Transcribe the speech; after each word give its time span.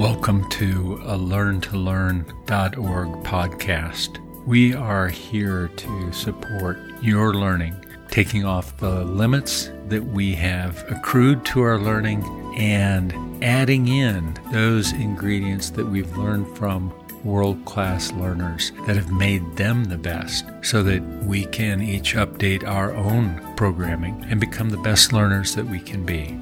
Welcome 0.00 0.48
to 0.48 0.98
a 1.04 1.18
learntolearn.org 1.18 3.08
podcast. 3.22 4.46
We 4.46 4.72
are 4.72 5.08
here 5.08 5.68
to 5.68 6.12
support 6.14 6.78
your 7.02 7.34
learning, 7.34 7.74
taking 8.10 8.46
off 8.46 8.78
the 8.78 9.04
limits 9.04 9.70
that 9.88 10.02
we 10.02 10.32
have 10.36 10.82
accrued 10.90 11.44
to 11.44 11.60
our 11.60 11.78
learning 11.78 12.24
and 12.56 13.44
adding 13.44 13.88
in 13.88 14.38
those 14.50 14.90
ingredients 14.94 15.68
that 15.68 15.84
we've 15.84 16.16
learned 16.16 16.56
from 16.56 16.94
world 17.22 17.62
class 17.66 18.10
learners 18.12 18.72
that 18.86 18.96
have 18.96 19.12
made 19.12 19.56
them 19.56 19.84
the 19.84 19.98
best 19.98 20.46
so 20.62 20.82
that 20.82 21.02
we 21.26 21.44
can 21.44 21.82
each 21.82 22.14
update 22.14 22.66
our 22.66 22.94
own 22.94 23.54
programming 23.54 24.24
and 24.30 24.40
become 24.40 24.70
the 24.70 24.78
best 24.78 25.12
learners 25.12 25.54
that 25.54 25.66
we 25.66 25.78
can 25.78 26.06
be. 26.06 26.40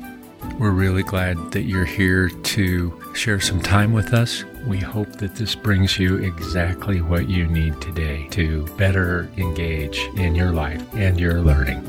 We're 0.59 0.73
really 0.73 1.05
glad 1.05 1.53
that 1.53 1.67
you're 1.67 1.85
here 1.85 2.31
to 2.31 3.13
share 3.15 3.39
some 3.39 3.63
time 3.63 3.93
with 3.93 4.13
us. 4.13 4.43
We 4.67 4.79
hope 4.79 5.13
that 5.19 5.37
this 5.37 5.55
brings 5.55 6.01
you 6.01 6.17
exactly 6.17 7.01
what 7.01 7.29
you 7.29 7.47
need 7.47 7.81
today 7.81 8.27
to 8.33 8.67
better 8.77 9.31
engage 9.37 10.01
in 10.17 10.35
your 10.35 10.51
life 10.51 10.83
and 10.95 11.21
your 11.21 11.41
learning. 11.43 11.85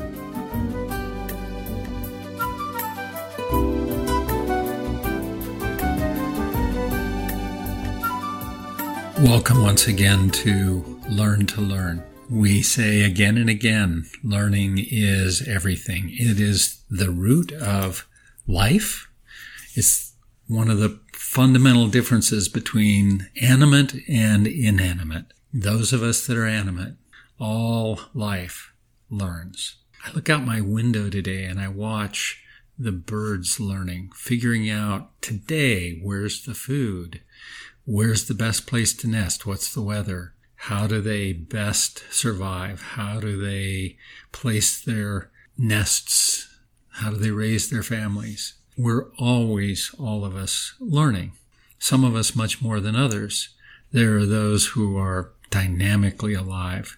Welcome 9.24 9.62
once 9.64 9.88
again 9.88 10.30
to 10.30 11.00
Learn 11.08 11.46
to 11.46 11.60
Learn. 11.60 12.04
We 12.30 12.62
say 12.62 13.02
again 13.02 13.36
and 13.36 13.50
again, 13.50 14.08
learning 14.22 14.78
is 14.78 15.42
everything. 15.48 16.10
It 16.12 16.38
is 16.38 16.80
the 16.88 17.10
root 17.10 17.50
of 17.50 18.06
life. 18.46 19.08
It's 19.74 20.14
one 20.46 20.70
of 20.70 20.78
the 20.78 21.00
fundamental 21.12 21.88
differences 21.88 22.48
between 22.48 23.28
animate 23.40 23.94
and 24.08 24.46
inanimate. 24.46 25.26
Those 25.52 25.92
of 25.92 26.02
us 26.02 26.26
that 26.26 26.36
are 26.36 26.46
animate, 26.46 26.94
all 27.38 28.00
life 28.14 28.72
learns. 29.08 29.76
I 30.04 30.12
look 30.12 30.28
out 30.30 30.44
my 30.44 30.60
window 30.60 31.10
today 31.10 31.44
and 31.44 31.60
I 31.60 31.68
watch 31.68 32.42
the 32.78 32.92
birds 32.92 33.60
learning, 33.60 34.10
figuring 34.14 34.70
out 34.70 35.20
today 35.20 36.00
where's 36.02 36.44
the 36.44 36.54
food, 36.54 37.20
Where's 37.92 38.26
the 38.26 38.34
best 38.34 38.68
place 38.68 38.92
to 38.94 39.08
nest? 39.08 39.46
What's 39.46 39.74
the 39.74 39.82
weather? 39.82 40.34
How 40.54 40.86
do 40.86 41.00
they 41.00 41.32
best 41.32 42.04
survive? 42.12 42.82
How 42.82 43.18
do 43.18 43.40
they 43.40 43.96
place 44.30 44.80
their 44.80 45.32
nests? 45.58 46.49
How 47.00 47.10
do 47.10 47.16
they 47.16 47.30
raise 47.30 47.68
their 47.68 47.82
families? 47.82 48.54
We're 48.76 49.10
always, 49.18 49.94
all 49.98 50.24
of 50.24 50.34
us, 50.36 50.74
learning. 50.80 51.32
Some 51.78 52.04
of 52.04 52.14
us 52.14 52.36
much 52.36 52.62
more 52.62 52.80
than 52.80 52.96
others. 52.96 53.50
There 53.92 54.16
are 54.16 54.26
those 54.26 54.68
who 54.68 54.96
are 54.96 55.32
dynamically 55.50 56.34
alive, 56.34 56.96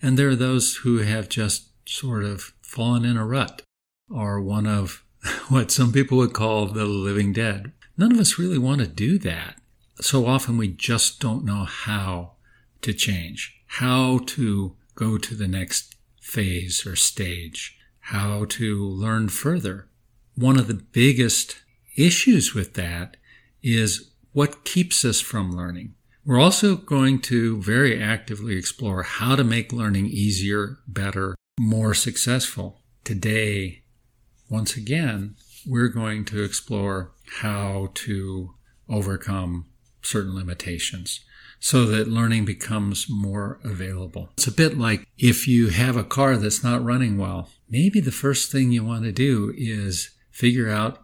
and 0.00 0.18
there 0.18 0.28
are 0.28 0.36
those 0.36 0.76
who 0.76 0.98
have 0.98 1.28
just 1.28 1.68
sort 1.88 2.24
of 2.24 2.52
fallen 2.62 3.04
in 3.04 3.16
a 3.16 3.26
rut, 3.26 3.62
or 4.10 4.40
one 4.40 4.66
of 4.66 5.02
what 5.48 5.70
some 5.70 5.92
people 5.92 6.18
would 6.18 6.34
call 6.34 6.66
the 6.66 6.84
living 6.84 7.32
dead. 7.32 7.72
None 7.96 8.12
of 8.12 8.18
us 8.18 8.38
really 8.38 8.58
want 8.58 8.80
to 8.80 8.86
do 8.86 9.18
that 9.18 9.56
so 10.00 10.26
often 10.26 10.56
we 10.56 10.68
just 10.68 11.20
don't 11.20 11.44
know 11.44 11.64
how 11.64 12.32
to 12.82 12.92
change, 12.92 13.60
how 13.66 14.18
to 14.26 14.76
go 14.94 15.18
to 15.18 15.34
the 15.34 15.48
next 15.48 15.96
phase 16.20 16.86
or 16.86 16.96
stage, 16.96 17.78
how 18.08 18.44
to 18.44 18.84
learn 18.84 19.28
further. 19.28 19.88
One 20.34 20.58
of 20.58 20.66
the 20.66 20.74
biggest 20.74 21.62
issues 21.96 22.52
with 22.52 22.74
that 22.74 23.16
is 23.62 24.10
what 24.32 24.64
keeps 24.64 25.04
us 25.06 25.22
from 25.22 25.56
learning. 25.56 25.94
We're 26.26 26.40
also 26.40 26.76
going 26.76 27.20
to 27.22 27.62
very 27.62 28.02
actively 28.02 28.56
explore 28.56 29.04
how 29.04 29.36
to 29.36 29.44
make 29.44 29.72
learning 29.72 30.06
easier, 30.06 30.78
better, 30.86 31.34
more 31.58 31.94
successful. 31.94 32.82
Today, 33.04 33.84
once 34.50 34.76
again, 34.76 35.36
we're 35.66 35.88
going 35.88 36.26
to 36.26 36.42
explore 36.42 37.12
how 37.40 37.90
to 37.94 38.54
overcome 38.86 39.66
certain 40.02 40.34
limitations 40.34 41.20
so 41.64 41.86
that 41.86 42.06
learning 42.06 42.44
becomes 42.44 43.06
more 43.08 43.58
available. 43.64 44.28
It's 44.34 44.46
a 44.46 44.52
bit 44.52 44.76
like 44.76 45.08
if 45.16 45.48
you 45.48 45.70
have 45.70 45.96
a 45.96 46.04
car 46.04 46.36
that's 46.36 46.62
not 46.62 46.84
running 46.84 47.16
well, 47.16 47.48
maybe 47.70 48.00
the 48.00 48.12
first 48.12 48.52
thing 48.52 48.70
you 48.70 48.84
want 48.84 49.04
to 49.04 49.12
do 49.12 49.50
is 49.56 50.10
figure 50.30 50.68
out 50.68 50.98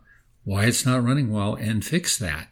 why 0.44 0.66
it's 0.66 0.84
not 0.84 1.02
running 1.02 1.32
well 1.32 1.54
and 1.54 1.82
fix 1.82 2.18
that. 2.18 2.48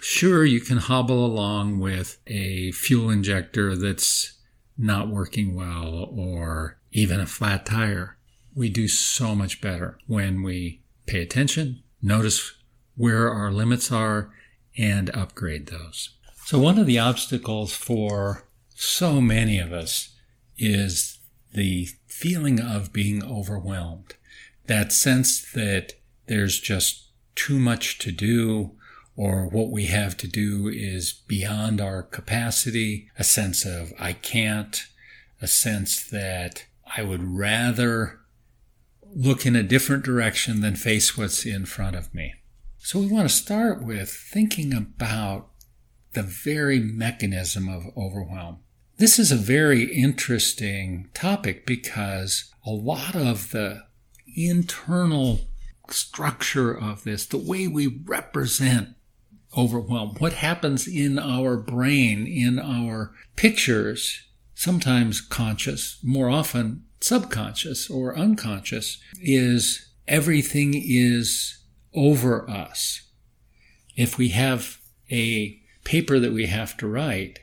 Sure, 0.00 0.42
you 0.42 0.58
can 0.58 0.78
hobble 0.78 1.22
along 1.26 1.80
with 1.80 2.16
a 2.26 2.72
fuel 2.72 3.10
injector 3.10 3.76
that's 3.76 4.38
not 4.78 5.10
working 5.10 5.54
well 5.54 6.08
or 6.10 6.78
even 6.92 7.20
a 7.20 7.26
flat 7.26 7.66
tire. 7.66 8.16
We 8.54 8.70
do 8.70 8.88
so 8.88 9.34
much 9.34 9.60
better 9.60 9.98
when 10.06 10.42
we 10.42 10.80
pay 11.04 11.20
attention, 11.20 11.82
notice 12.00 12.54
where 12.96 13.28
our 13.30 13.52
limits 13.52 13.92
are, 13.92 14.30
and 14.78 15.14
upgrade 15.14 15.66
those. 15.66 16.14
So, 16.48 16.58
one 16.58 16.78
of 16.78 16.86
the 16.86 16.98
obstacles 16.98 17.74
for 17.74 18.48
so 18.74 19.20
many 19.20 19.58
of 19.58 19.70
us 19.70 20.16
is 20.56 21.18
the 21.52 21.90
feeling 22.06 22.58
of 22.58 22.90
being 22.90 23.22
overwhelmed. 23.22 24.14
That 24.64 24.90
sense 24.90 25.42
that 25.52 25.92
there's 26.26 26.58
just 26.58 27.10
too 27.34 27.58
much 27.58 27.98
to 27.98 28.10
do, 28.10 28.70
or 29.14 29.46
what 29.46 29.70
we 29.70 29.88
have 29.88 30.16
to 30.16 30.26
do 30.26 30.68
is 30.68 31.12
beyond 31.12 31.82
our 31.82 32.02
capacity, 32.02 33.10
a 33.18 33.24
sense 33.24 33.66
of 33.66 33.92
I 33.98 34.14
can't, 34.14 34.86
a 35.42 35.46
sense 35.46 36.02
that 36.02 36.64
I 36.96 37.02
would 37.02 37.24
rather 37.24 38.20
look 39.14 39.44
in 39.44 39.54
a 39.54 39.62
different 39.62 40.02
direction 40.02 40.62
than 40.62 40.76
face 40.76 41.14
what's 41.14 41.44
in 41.44 41.66
front 41.66 41.94
of 41.94 42.14
me. 42.14 42.32
So 42.78 43.00
we 43.00 43.06
want 43.06 43.28
to 43.28 43.36
start 43.36 43.84
with 43.84 44.08
thinking 44.08 44.72
about 44.72 45.47
the 46.18 46.24
very 46.24 46.80
mechanism 46.80 47.68
of 47.68 47.96
overwhelm. 47.96 48.58
This 48.96 49.20
is 49.20 49.30
a 49.30 49.36
very 49.36 49.84
interesting 49.84 51.08
topic 51.14 51.64
because 51.64 52.52
a 52.66 52.70
lot 52.70 53.14
of 53.14 53.52
the 53.52 53.84
internal 54.36 55.42
structure 55.88 56.76
of 56.76 57.04
this, 57.04 57.24
the 57.24 57.38
way 57.38 57.68
we 57.68 57.86
represent 57.86 58.96
overwhelm, 59.56 60.16
what 60.18 60.32
happens 60.32 60.88
in 60.88 61.20
our 61.20 61.56
brain, 61.56 62.26
in 62.26 62.58
our 62.58 63.12
pictures, 63.36 64.26
sometimes 64.56 65.20
conscious, 65.20 66.00
more 66.02 66.28
often 66.28 66.82
subconscious 67.00 67.88
or 67.88 68.18
unconscious, 68.18 69.00
is 69.22 69.92
everything 70.08 70.74
is 70.74 71.62
over 71.94 72.50
us. 72.50 73.02
If 73.94 74.18
we 74.18 74.30
have 74.30 74.78
a 75.12 75.60
paper 75.88 76.18
that 76.18 76.34
we 76.34 76.44
have 76.44 76.76
to 76.76 76.86
write, 76.86 77.38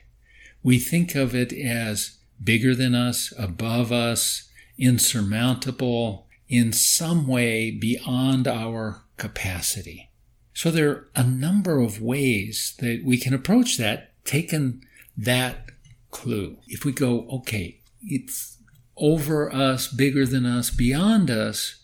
we 0.62 0.78
think 0.78 1.16
of 1.16 1.34
it 1.34 1.52
as 1.52 2.18
bigger 2.42 2.76
than 2.76 2.94
us, 2.94 3.32
above 3.36 3.90
us, 3.90 4.48
insurmountable, 4.78 6.28
in 6.48 6.72
some 6.72 7.26
way 7.26 7.72
beyond 7.72 8.46
our 8.46 9.02
capacity. 9.16 10.10
So 10.54 10.70
there 10.70 10.90
are 10.90 11.08
a 11.16 11.24
number 11.24 11.80
of 11.80 12.00
ways 12.00 12.76
that 12.78 13.02
we 13.04 13.18
can 13.18 13.34
approach 13.34 13.78
that, 13.78 14.12
taking 14.24 14.84
that 15.16 15.72
clue. 16.12 16.58
If 16.68 16.84
we 16.84 16.92
go, 16.92 17.26
okay, 17.28 17.80
it's 18.00 18.58
over 18.96 19.52
us, 19.52 19.88
bigger 19.88 20.24
than 20.24 20.46
us, 20.46 20.70
beyond 20.70 21.32
us, 21.32 21.82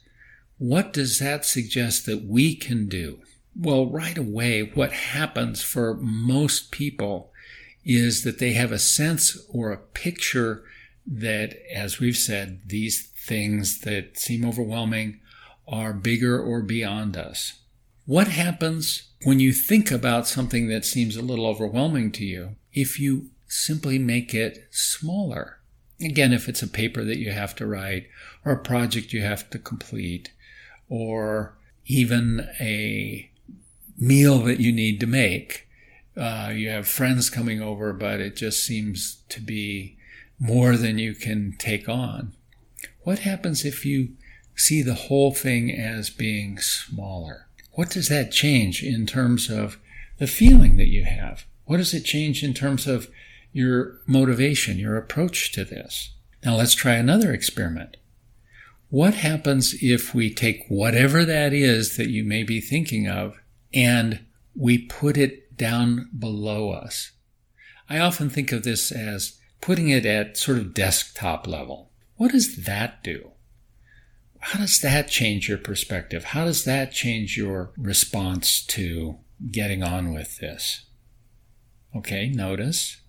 what 0.58 0.92
does 0.92 1.18
that 1.18 1.44
suggest 1.44 2.06
that 2.06 2.24
we 2.24 2.54
can 2.54 2.86
do? 2.86 3.18
Well, 3.54 3.86
right 3.86 4.16
away, 4.16 4.62
what 4.62 4.92
happens 4.92 5.62
for 5.62 5.94
most 5.94 6.70
people 6.70 7.32
is 7.84 8.22
that 8.22 8.38
they 8.38 8.52
have 8.52 8.72
a 8.72 8.78
sense 8.78 9.38
or 9.48 9.70
a 9.70 9.76
picture 9.76 10.64
that, 11.06 11.56
as 11.72 11.98
we've 11.98 12.16
said, 12.16 12.60
these 12.66 13.08
things 13.08 13.80
that 13.80 14.18
seem 14.18 14.44
overwhelming 14.44 15.20
are 15.68 15.92
bigger 15.92 16.40
or 16.40 16.62
beyond 16.62 17.16
us. 17.16 17.60
What 18.06 18.28
happens 18.28 19.10
when 19.24 19.38
you 19.38 19.52
think 19.52 19.90
about 19.90 20.26
something 20.26 20.68
that 20.68 20.84
seems 20.84 21.16
a 21.16 21.22
little 21.22 21.46
overwhelming 21.46 22.10
to 22.12 22.24
you 22.24 22.56
if 22.72 22.98
you 22.98 23.30
simply 23.46 23.98
make 23.98 24.34
it 24.34 24.66
smaller? 24.70 25.58
Again, 26.00 26.32
if 26.32 26.48
it's 26.48 26.62
a 26.62 26.68
paper 26.68 27.04
that 27.04 27.18
you 27.18 27.30
have 27.30 27.54
to 27.56 27.66
write 27.66 28.08
or 28.44 28.52
a 28.52 28.58
project 28.58 29.12
you 29.12 29.22
have 29.22 29.48
to 29.50 29.58
complete 29.58 30.32
or 30.88 31.54
even 31.86 32.48
a 32.60 33.30
meal 33.98 34.38
that 34.40 34.60
you 34.60 34.72
need 34.72 35.00
to 35.00 35.06
make. 35.06 35.68
Uh, 36.16 36.52
you 36.54 36.68
have 36.68 36.86
friends 36.86 37.30
coming 37.30 37.60
over, 37.62 37.92
but 37.92 38.20
it 38.20 38.36
just 38.36 38.64
seems 38.64 39.22
to 39.28 39.40
be 39.40 39.96
more 40.38 40.76
than 40.76 40.98
you 40.98 41.14
can 41.14 41.54
take 41.58 41.88
on. 41.88 42.34
What 43.02 43.20
happens 43.20 43.64
if 43.64 43.86
you 43.86 44.14
see 44.54 44.82
the 44.82 44.94
whole 44.94 45.32
thing 45.32 45.70
as 45.70 46.10
being 46.10 46.58
smaller? 46.58 47.46
What 47.72 47.90
does 47.90 48.08
that 48.08 48.32
change 48.32 48.82
in 48.82 49.06
terms 49.06 49.48
of 49.48 49.78
the 50.18 50.26
feeling 50.26 50.76
that 50.76 50.88
you 50.88 51.04
have? 51.04 51.46
What 51.64 51.78
does 51.78 51.94
it 51.94 52.04
change 52.04 52.44
in 52.44 52.54
terms 52.54 52.86
of 52.86 53.08
your 53.52 54.00
motivation, 54.06 54.78
your 54.78 54.96
approach 54.96 55.52
to 55.52 55.64
this? 55.64 56.12
Now 56.44 56.56
let's 56.56 56.74
try 56.74 56.94
another 56.94 57.32
experiment. 57.32 57.96
What 58.90 59.14
happens 59.14 59.74
if 59.80 60.14
we 60.14 60.32
take 60.32 60.66
whatever 60.68 61.24
that 61.24 61.52
is 61.54 61.96
that 61.96 62.10
you 62.10 62.24
may 62.24 62.42
be 62.42 62.60
thinking 62.60 63.08
of 63.08 63.40
and 63.72 64.24
we 64.54 64.78
put 64.78 65.16
it 65.16 65.56
down 65.56 66.10
below 66.16 66.70
us? 66.70 67.12
I 67.88 67.98
often 67.98 68.30
think 68.30 68.52
of 68.52 68.62
this 68.62 68.90
as 68.92 69.38
putting 69.60 69.88
it 69.88 70.06
at 70.06 70.36
sort 70.36 70.58
of 70.58 70.74
desktop 70.74 71.46
level. 71.46 71.90
What 72.16 72.32
does 72.32 72.64
that 72.64 73.02
do? 73.02 73.32
How 74.40 74.58
does 74.58 74.80
that 74.80 75.08
change 75.08 75.48
your 75.48 75.58
perspective? 75.58 76.24
How 76.24 76.44
does 76.44 76.64
that 76.64 76.92
change 76.92 77.36
your 77.36 77.72
response 77.76 78.64
to 78.66 79.18
getting 79.50 79.82
on 79.82 80.12
with 80.12 80.38
this? 80.38 80.86
Okay, 81.94 82.28
notice. 82.28 83.02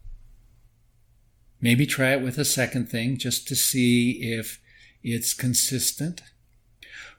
Maybe 1.59 1.85
try 1.85 2.11
it 2.11 2.21
with 2.21 2.37
a 2.37 2.45
second 2.45 2.89
thing 2.89 3.17
just 3.17 3.47
to 3.47 3.55
see 3.55 4.19
if 4.21 4.59
it's 5.01 5.33
consistent. 5.33 6.21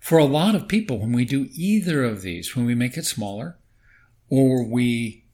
For 0.04 0.18
a 0.18 0.26
lot 0.26 0.54
of 0.54 0.68
people, 0.68 0.98
when 0.98 1.12
we 1.12 1.24
do 1.24 1.48
either 1.54 2.04
of 2.04 2.20
these, 2.20 2.54
when 2.54 2.66
we 2.66 2.74
make 2.74 2.98
it 2.98 3.06
smaller 3.06 3.56
or 4.28 4.62
we 4.62 5.24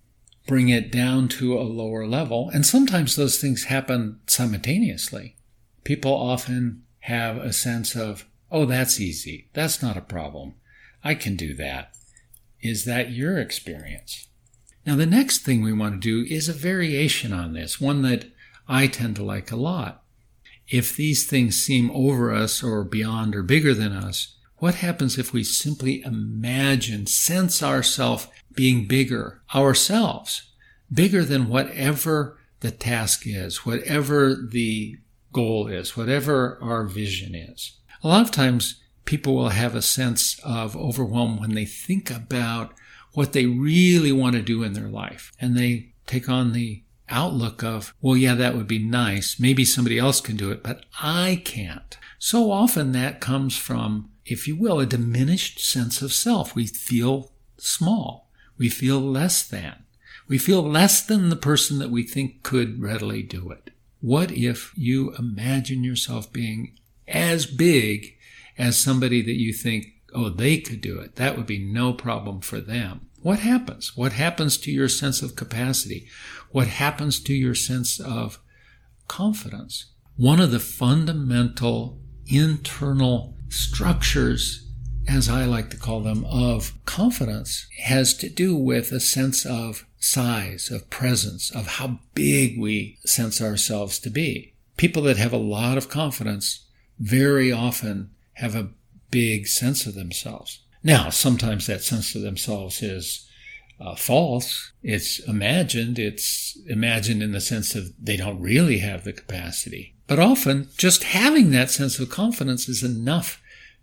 bring 0.47 0.69
it 0.69 0.93
down 0.93 1.27
to 1.27 1.59
a 1.59 1.63
lower 1.67 2.07
level, 2.07 2.49
and 2.55 2.65
sometimes 2.65 3.17
those 3.17 3.41
things 3.41 3.65
happen 3.65 4.21
simultaneously, 4.29 5.35
people 5.83 6.13
often 6.13 6.85
have 7.01 7.39
a 7.39 7.53
sense 7.53 7.97
of, 7.97 8.27
oh, 8.53 8.65
that's 8.65 9.01
easy. 9.01 9.49
That's 9.55 9.83
not 9.83 9.97
a 9.97 10.01
problem. 10.03 10.55
I 11.03 11.17
can 11.17 11.35
do 11.35 11.53
that. 11.55 11.93
Is 12.61 12.85
that 12.85 13.11
your 13.11 13.41
experience? 13.41 14.29
Now, 14.87 14.95
the 14.95 15.05
next 15.05 15.39
thing 15.39 15.63
we 15.63 15.73
want 15.73 16.01
to 16.01 16.25
do 16.25 16.33
is 16.33 16.49
a 16.49 16.53
variation 16.53 17.33
on 17.33 17.55
this, 17.55 17.81
one 17.81 18.03
that 18.03 18.27
I 18.69 18.87
tend 18.87 19.17
to 19.17 19.25
like 19.25 19.51
a 19.51 19.57
lot. 19.57 20.05
If 20.69 20.95
these 20.95 21.27
things 21.27 21.61
seem 21.61 21.91
over 21.91 22.33
us 22.33 22.63
or 22.63 22.85
beyond 22.85 23.35
or 23.35 23.43
bigger 23.43 23.75
than 23.75 23.91
us, 23.91 24.37
what 24.61 24.77
happens 24.77 25.19
if 25.19 25.33
we 25.33 25.43
simply 25.43 26.03
imagine, 26.03 27.07
sense 27.07 27.63
ourselves 27.63 28.29
being 28.55 28.87
bigger, 28.87 29.43
ourselves, 29.55 30.53
bigger 30.93 31.25
than 31.25 31.49
whatever 31.49 32.39
the 32.61 32.71
task 32.71 33.23
is, 33.25 33.65
whatever 33.65 34.35
the 34.35 34.99
goal 35.33 35.67
is, 35.67 35.97
whatever 35.97 36.59
our 36.63 36.85
vision 36.85 37.35
is? 37.35 37.79
A 38.03 38.09
lot 38.09 38.23
of 38.23 38.31
times 38.31 38.81
people 39.07 39.35
will 39.35 39.49
have 39.49 39.75
a 39.75 39.83
sense 39.83 40.39
of 40.45 40.77
overwhelm 40.77 41.41
when 41.41 41.55
they 41.55 41.65
think 41.65 42.11
about 42.11 42.75
what 43.13 43.33
they 43.33 43.47
really 43.47 44.13
want 44.13 44.37
to 44.37 44.43
do 44.43 44.63
in 44.63 44.75
their 44.75 44.89
life 44.89 45.33
and 45.41 45.57
they 45.57 45.93
take 46.07 46.29
on 46.29 46.53
the 46.53 46.83
outlook 47.09 47.65
of, 47.65 47.95
well, 48.01 48.17
yeah, 48.17 48.35
that 48.35 48.55
would 48.55 48.69
be 48.69 48.79
nice. 48.79 49.41
Maybe 49.41 49.65
somebody 49.65 49.99
else 49.99 50.21
can 50.21 50.37
do 50.37 50.51
it, 50.51 50.63
but 50.63 50.85
I 51.01 51.43
can't. 51.45 51.97
So 52.19 52.53
often 52.53 52.93
that 52.93 53.21
comes 53.21 53.57
from, 53.57 54.10
if 54.25 54.47
you 54.47 54.57
will, 54.57 54.81
a 54.81 54.87
diminished 54.87 55.61
sense 55.61 56.03
of 56.03 56.13
self. 56.13 56.55
We 56.55 56.67
feel 56.67 57.33
small. 57.57 58.31
We 58.59 58.69
feel 58.69 59.01
less 59.01 59.43
than. 59.43 59.85
We 60.29 60.39
feel 60.39 60.63
less 60.63 61.03
than 61.03 61.29
the 61.29 61.37
person 61.37 61.79
that 61.79 61.91
we 61.91 62.03
think 62.03 62.43
could 62.43 62.81
readily 62.81 63.23
do 63.23 63.51
it. 63.51 63.71
What 64.01 64.31
if 64.31 64.73
you 64.77 65.15
imagine 65.19 65.85
yourself 65.85 66.33
being 66.33 66.79
as 67.09 67.47
big 67.47 68.17
as 68.57 68.79
somebody 68.79 69.23
that 69.23 69.41
you 69.41 69.53
think, 69.53 69.87
oh, 70.15 70.31
they 70.31 70.59
could 70.59 70.81
do 70.81 71.01
it? 71.01 71.17
That 71.17 71.37
would 71.37 71.47
be 71.47 71.59
no 71.59 71.93
problem 71.93 72.41
for 72.41 72.61
them. 72.61 73.09
What 73.23 73.41
happens? 73.41 73.97
What 73.97 74.13
happens 74.13 74.57
to 74.59 74.71
your 74.71 74.89
sense 74.89 75.21
of 75.21 75.37
capacity? 75.37 76.09
What 76.51 76.69
happens 76.69 77.21
to 77.21 77.35
your 77.35 77.55
sense 77.55 78.01
of 78.01 78.39
confidence? 79.09 79.87
One 80.17 80.41
of 80.41 80.51
the 80.51 80.61
fundamental 80.61 82.01
internal 82.27 83.37
structures, 83.51 84.67
as 85.07 85.29
I 85.29 85.45
like 85.45 85.71
to 85.71 85.77
call 85.77 86.01
them, 86.01 86.25
of 86.25 86.73
confidence 86.87 87.67
has 87.83 88.15
to 88.15 88.29
do 88.29 88.57
with 88.57 88.93
a 88.93 89.01
sense 89.01 89.45
of 89.45 89.87
size, 89.99 90.71
of 90.71 90.89
presence, 90.89 91.51
of 91.51 91.67
how 91.67 91.99
big 92.15 92.59
we 92.59 92.99
sense 93.05 93.43
ourselves 93.43 93.99
to 94.01 94.11
be. 94.11 94.55
People 94.77 95.03
that 95.03 95.19
have 95.19 95.33
a 95.33 95.39
lot 95.39 95.77
of 95.77 95.91
confidence 95.91 96.67
very 96.99 97.53
often 97.53 98.11
have 98.35 98.55
a 98.55 98.71
big 99.11 99.47
sense 99.47 99.87
of 99.87 99.95
themselves. 99.95 100.61
Now, 100.83 101.11
sometimes 101.11 101.67
that 101.67 101.83
sense 101.83 102.15
of 102.15 102.23
themselves 102.23 102.83
is 102.83 103.29
uh, 103.81 103.95
false. 103.97 104.73
It's 104.83 105.19
imagined. 105.21 105.99
It's 105.99 106.59
imagined 106.67 107.23
in 107.23 107.33
the 107.33 107.41
sense 107.41 107.75
of 107.75 107.93
they 108.03 108.17
don't 108.17 108.41
really 108.41 108.79
have 108.79 109.05
the 109.05 109.13
capacity. 109.13 109.95
But 110.07 110.19
often, 110.19 110.69
just 110.77 111.05
having 111.05 111.51
that 111.51 111.71
sense 111.71 111.99
of 111.99 112.11
confidence 112.11 112.69
is 112.69 112.83
enough 112.83 113.40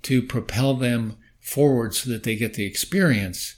to 0.08 0.22
propel 0.22 0.74
them 0.74 1.18
forward 1.38 1.94
so 1.94 2.10
that 2.10 2.24
they 2.24 2.38
get 2.38 2.54
the 2.54 2.66
experience 2.66 3.58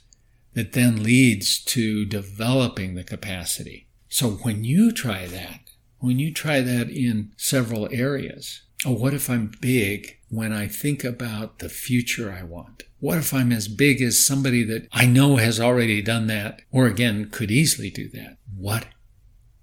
that 0.54 0.72
then 0.72 1.00
leads 1.00 1.62
to 1.62 2.04
developing 2.04 2.96
the 2.96 3.04
capacity. 3.04 3.86
So 4.08 4.30
when 4.30 4.64
you 4.64 4.90
try 4.90 5.28
that, 5.28 5.60
when 6.00 6.18
you 6.18 6.34
try 6.34 6.60
that 6.60 6.90
in 6.90 7.30
several 7.36 7.88
areas, 7.92 8.62
oh, 8.84 8.94
what 8.94 9.14
if 9.14 9.30
I'm 9.30 9.52
big 9.60 10.18
when 10.28 10.52
I 10.52 10.66
think 10.66 11.04
about 11.04 11.60
the 11.60 11.68
future 11.68 12.32
I 12.32 12.42
want? 12.42 12.82
What 12.98 13.18
if 13.18 13.32
I'm 13.32 13.52
as 13.52 13.68
big 13.68 14.02
as 14.02 14.18
somebody 14.18 14.64
that 14.64 14.88
I 14.90 15.06
know 15.06 15.36
has 15.36 15.60
already 15.60 16.02
done 16.02 16.26
that, 16.26 16.62
or 16.72 16.86
again, 16.86 17.30
could 17.30 17.52
easily 17.52 17.90
do 17.90 18.08
that? 18.08 18.38
What 18.56 18.88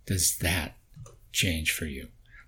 does 0.05 0.37
that 0.37 0.77
change 1.33 1.73
for 1.73 1.85
you? 1.85 2.07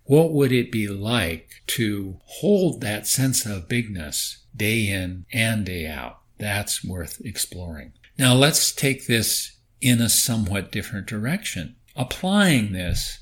What 0.10 0.34
would 0.34 0.52
it 0.52 0.72
be 0.72 0.88
like 0.88 1.62
to 1.68 2.18
hold 2.26 2.82
that 2.82 3.06
sense 3.06 3.46
of 3.46 3.70
bigness 3.70 4.40
day 4.56 4.88
in 4.88 5.28
and 5.32 5.64
day 5.64 5.86
out? 5.86 6.22
That's 6.40 6.84
worth 6.84 7.22
exploring. 7.24 7.94
Now 8.18 8.34
let's 8.34 8.72
take 8.72 9.06
this 9.06 9.58
in 9.82 10.02
a 10.02 10.10
somewhat 10.10 10.72
different 10.72 11.06
direction, 11.06 11.76
applying 11.96 12.74
this 12.74 13.20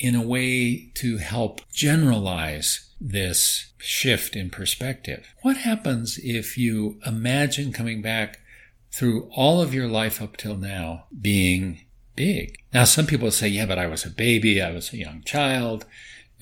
in 0.00 0.16
a 0.16 0.26
way 0.26 0.90
to 0.94 1.18
help 1.18 1.60
generalize 1.72 2.90
this 3.00 3.72
shift 3.78 4.34
in 4.34 4.50
perspective. 4.50 5.32
What 5.42 5.58
happens 5.58 6.18
if 6.20 6.58
you 6.58 6.98
imagine 7.06 7.72
coming 7.72 8.02
back 8.02 8.40
through 8.90 9.30
all 9.36 9.62
of 9.62 9.72
your 9.72 9.86
life 9.86 10.20
up 10.20 10.36
till 10.36 10.56
now 10.56 11.04
being 11.20 11.82
big? 12.16 12.58
Now, 12.74 12.82
some 12.82 13.06
people 13.06 13.30
say, 13.30 13.46
yeah, 13.46 13.66
but 13.66 13.78
I 13.78 13.86
was 13.86 14.04
a 14.04 14.10
baby, 14.10 14.60
I 14.60 14.72
was 14.72 14.92
a 14.92 14.96
young 14.98 15.22
child. 15.22 15.86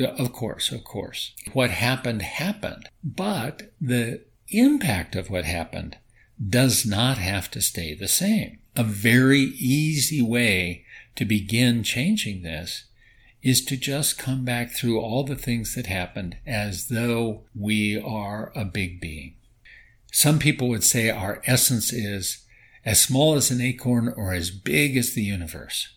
Of 0.00 0.32
course, 0.32 0.72
of 0.72 0.84
course. 0.84 1.32
What 1.52 1.70
happened, 1.70 2.22
happened. 2.22 2.88
But 3.02 3.72
the 3.80 4.22
impact 4.48 5.14
of 5.14 5.30
what 5.30 5.44
happened 5.44 5.98
does 6.48 6.84
not 6.84 7.18
have 7.18 7.50
to 7.52 7.60
stay 7.60 7.94
the 7.94 8.08
same. 8.08 8.58
A 8.76 8.82
very 8.82 9.40
easy 9.40 10.20
way 10.20 10.84
to 11.14 11.24
begin 11.24 11.84
changing 11.84 12.42
this 12.42 12.84
is 13.42 13.64
to 13.66 13.76
just 13.76 14.18
come 14.18 14.44
back 14.44 14.72
through 14.72 14.98
all 14.98 15.22
the 15.22 15.36
things 15.36 15.74
that 15.74 15.86
happened 15.86 16.36
as 16.46 16.88
though 16.88 17.42
we 17.54 18.00
are 18.00 18.50
a 18.56 18.64
big 18.64 19.00
being. 19.00 19.34
Some 20.10 20.38
people 20.38 20.68
would 20.68 20.82
say 20.82 21.10
our 21.10 21.42
essence 21.44 21.92
is 21.92 22.44
as 22.84 23.02
small 23.02 23.34
as 23.34 23.50
an 23.50 23.60
acorn 23.60 24.12
or 24.16 24.32
as 24.32 24.50
big 24.50 24.96
as 24.96 25.12
the 25.12 25.22
universe. 25.22 25.93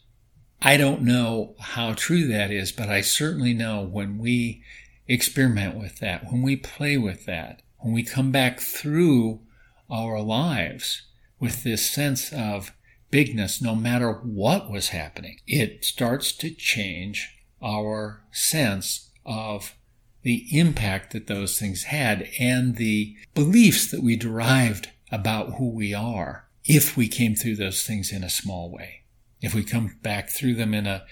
I 0.62 0.78
don't 0.78 1.04
know 1.04 1.56
how 1.60 1.94
true 1.94 2.28
that 2.28 2.52
is, 2.52 2.72
but 2.72 2.90
I 2.90 3.02
certainly 3.02 3.54
know 3.54 3.82
when 3.82 4.18
we 4.18 4.64
experiment 5.08 5.78
with 5.78 6.00
that, 6.00 6.32
when 6.32 6.42
we 6.42 6.56
play 6.56 6.98
with 6.98 7.26
that, 7.26 7.62
when 7.80 7.94
we 7.94 8.04
come 8.04 8.32
back 8.32 8.60
through 8.60 9.42
our 9.90 10.20
lives 10.22 11.04
with 11.40 11.64
this 11.64 11.90
sense 11.90 12.34
of 12.34 12.74
bigness, 13.12 13.62
no 13.62 13.76
matter 13.76 14.12
what 14.12 14.72
was 14.72 14.90
happening, 14.90 15.40
it 15.46 15.86
starts 15.86 16.32
to 16.34 16.50
change 16.50 17.38
our 17.62 18.24
sense 18.32 19.12
of 19.26 19.76
the 20.24 20.48
impact 20.52 21.14
that 21.14 21.28
those 21.28 21.60
things 21.60 21.84
had 21.84 22.28
and 22.40 22.76
the 22.76 23.16
beliefs 23.34 23.90
that 23.92 24.04
we 24.04 24.16
derived 24.16 24.90
about 25.12 25.54
who 25.54 25.70
we 25.70 25.94
are 25.94 26.48
if 26.66 26.98
we 26.98 27.08
came 27.08 27.36
through 27.36 27.56
those 27.56 27.84
things 27.84 28.12
in 28.12 28.24
a 28.24 28.30
small 28.30 28.70
way. 28.70 29.04
If 29.42 29.54
we 29.54 29.64
come 29.64 29.98
back 30.02 30.30
through 30.30 30.56
them 30.56 30.74
in 30.74 30.88
a 30.88 31.06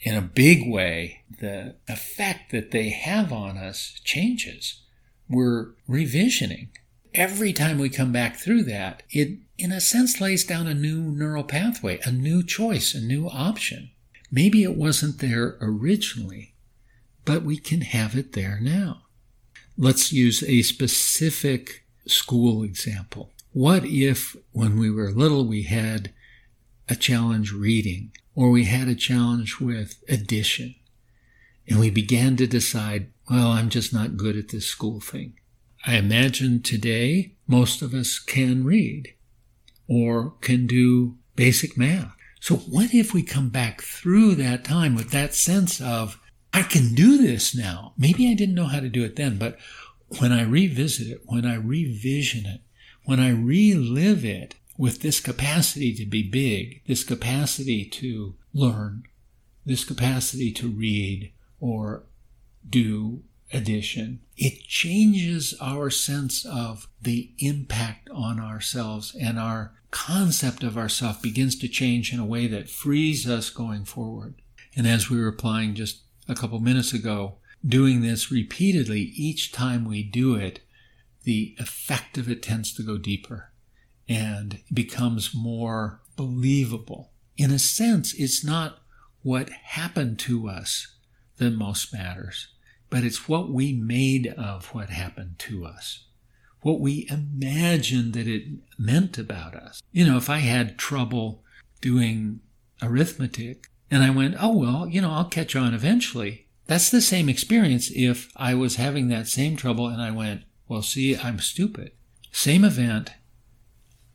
in 0.00 0.14
a 0.14 0.22
big 0.22 0.70
way, 0.70 1.24
the 1.40 1.74
effect 1.88 2.52
that 2.52 2.70
they 2.70 2.90
have 2.90 3.32
on 3.32 3.56
us 3.56 4.00
changes. 4.04 4.82
We're 5.28 5.72
revisioning. 5.88 6.68
Every 7.14 7.52
time 7.52 7.78
we 7.78 7.88
come 7.88 8.12
back 8.12 8.36
through 8.36 8.62
that, 8.64 9.02
it 9.10 9.38
in 9.56 9.72
a 9.72 9.80
sense 9.80 10.20
lays 10.20 10.44
down 10.44 10.66
a 10.66 10.74
new 10.74 11.00
neural 11.00 11.42
pathway, 11.42 11.98
a 12.04 12.12
new 12.12 12.44
choice, 12.44 12.94
a 12.94 13.00
new 13.00 13.28
option. 13.28 13.90
Maybe 14.30 14.62
it 14.62 14.76
wasn't 14.76 15.18
there 15.18 15.56
originally, 15.60 16.54
but 17.24 17.42
we 17.42 17.58
can 17.58 17.80
have 17.80 18.14
it 18.14 18.34
there 18.34 18.58
now. 18.60 19.02
Let's 19.76 20.12
use 20.12 20.42
a 20.42 20.62
specific 20.62 21.84
school 22.06 22.62
example. 22.62 23.32
What 23.52 23.84
if 23.84 24.36
when 24.52 24.78
we 24.78 24.90
were 24.90 25.10
little 25.10 25.44
we 25.44 25.62
had 25.62 26.12
a 26.88 26.96
challenge 26.96 27.52
reading 27.52 28.12
or 28.34 28.50
we 28.50 28.64
had 28.64 28.88
a 28.88 28.94
challenge 28.94 29.60
with 29.60 30.02
addition 30.08 30.74
and 31.68 31.78
we 31.78 31.90
began 31.90 32.36
to 32.36 32.46
decide, 32.46 33.08
well, 33.30 33.48
I'm 33.48 33.68
just 33.68 33.92
not 33.92 34.16
good 34.16 34.36
at 34.36 34.48
this 34.48 34.66
school 34.66 35.00
thing. 35.00 35.34
I 35.86 35.96
imagine 35.96 36.62
today 36.62 37.34
most 37.46 37.82
of 37.82 37.94
us 37.94 38.18
can 38.18 38.64
read 38.64 39.14
or 39.86 40.34
can 40.40 40.66
do 40.66 41.16
basic 41.36 41.76
math. 41.76 42.14
So 42.40 42.56
what 42.56 42.94
if 42.94 43.12
we 43.12 43.22
come 43.22 43.48
back 43.48 43.82
through 43.82 44.36
that 44.36 44.64
time 44.64 44.94
with 44.94 45.10
that 45.10 45.34
sense 45.34 45.80
of, 45.80 46.18
I 46.52 46.62
can 46.62 46.94
do 46.94 47.18
this 47.18 47.54
now. 47.54 47.92
Maybe 47.98 48.30
I 48.30 48.34
didn't 48.34 48.54
know 48.54 48.66
how 48.66 48.80
to 48.80 48.88
do 48.88 49.04
it 49.04 49.16
then, 49.16 49.38
but 49.38 49.58
when 50.18 50.32
I 50.32 50.42
revisit 50.42 51.08
it, 51.08 51.22
when 51.26 51.44
I 51.44 51.56
revision 51.56 52.46
it, 52.46 52.60
when 53.04 53.20
I 53.20 53.30
relive 53.30 54.24
it 54.24 54.54
with 54.78 55.02
this 55.02 55.18
capacity 55.18 55.92
to 55.92 56.06
be 56.06 56.22
big, 56.22 56.80
this 56.86 57.02
capacity 57.02 57.84
to 57.84 58.36
learn, 58.54 59.02
this 59.66 59.84
capacity 59.84 60.52
to 60.52 60.68
read 60.68 61.32
or 61.60 62.04
do 62.66 63.22
addition, 63.52 64.20
it 64.36 64.62
changes 64.62 65.52
our 65.60 65.90
sense 65.90 66.46
of 66.46 66.86
the 67.02 67.32
impact 67.40 68.08
on 68.10 68.38
ourselves 68.38 69.16
and 69.20 69.38
our 69.38 69.74
concept 69.90 70.62
of 70.62 70.78
ourself 70.78 71.20
begins 71.20 71.58
to 71.58 71.66
change 71.66 72.12
in 72.12 72.20
a 72.20 72.26
way 72.26 72.46
that 72.46 72.70
frees 72.70 73.28
us 73.28 73.50
going 73.50 73.84
forward. 73.84 74.34
And 74.76 74.86
as 74.86 75.10
we 75.10 75.20
were 75.20 75.28
applying 75.28 75.74
just 75.74 76.02
a 76.28 76.34
couple 76.36 76.60
minutes 76.60 76.92
ago, 76.92 77.36
doing 77.66 78.02
this 78.02 78.30
repeatedly, 78.30 79.00
each 79.16 79.50
time 79.50 79.84
we 79.84 80.04
do 80.04 80.36
it, 80.36 80.60
the 81.24 81.56
effect 81.58 82.16
of 82.16 82.30
it 82.30 82.42
tends 82.42 82.72
to 82.74 82.82
go 82.82 82.96
deeper 82.96 83.50
and 84.08 84.60
becomes 84.72 85.34
more 85.34 86.00
believable. 86.16 87.12
In 87.36 87.50
a 87.50 87.58
sense, 87.58 88.14
it's 88.14 88.44
not 88.44 88.78
what 89.22 89.50
happened 89.50 90.18
to 90.20 90.48
us 90.48 90.94
that 91.36 91.50
most 91.50 91.92
matters, 91.92 92.48
but 92.90 93.04
it's 93.04 93.28
what 93.28 93.50
we 93.50 93.72
made 93.72 94.28
of 94.28 94.74
what 94.74 94.90
happened 94.90 95.38
to 95.38 95.64
us 95.64 96.04
what 96.60 96.80
we 96.80 97.06
imagined 97.10 98.12
that 98.14 98.26
it 98.26 98.44
meant 98.78 99.18
about 99.18 99.54
us. 99.54 99.82
You 99.92 100.06
know, 100.06 100.16
if 100.16 100.28
I 100.28 100.38
had 100.38 100.78
trouble 100.78 101.42
doing 101.80 102.40
arithmetic 102.82 103.68
and 103.90 104.02
I 104.02 104.10
went, 104.10 104.36
oh, 104.40 104.56
well, 104.56 104.86
you 104.88 105.00
know, 105.00 105.10
I'll 105.10 105.24
catch 105.24 105.54
on 105.54 105.74
eventually. 105.74 106.46
That's 106.66 106.90
the 106.90 107.00
same 107.00 107.28
experience 107.28 107.90
if 107.94 108.30
I 108.36 108.54
was 108.54 108.76
having 108.76 109.08
that 109.08 109.28
same 109.28 109.56
trouble 109.56 109.86
and 109.86 110.02
I 110.02 110.10
went, 110.10 110.42
well, 110.68 110.82
see, 110.82 111.16
I'm 111.16 111.38
stupid. 111.38 111.92
Same 112.30 112.64
event. 112.64 113.10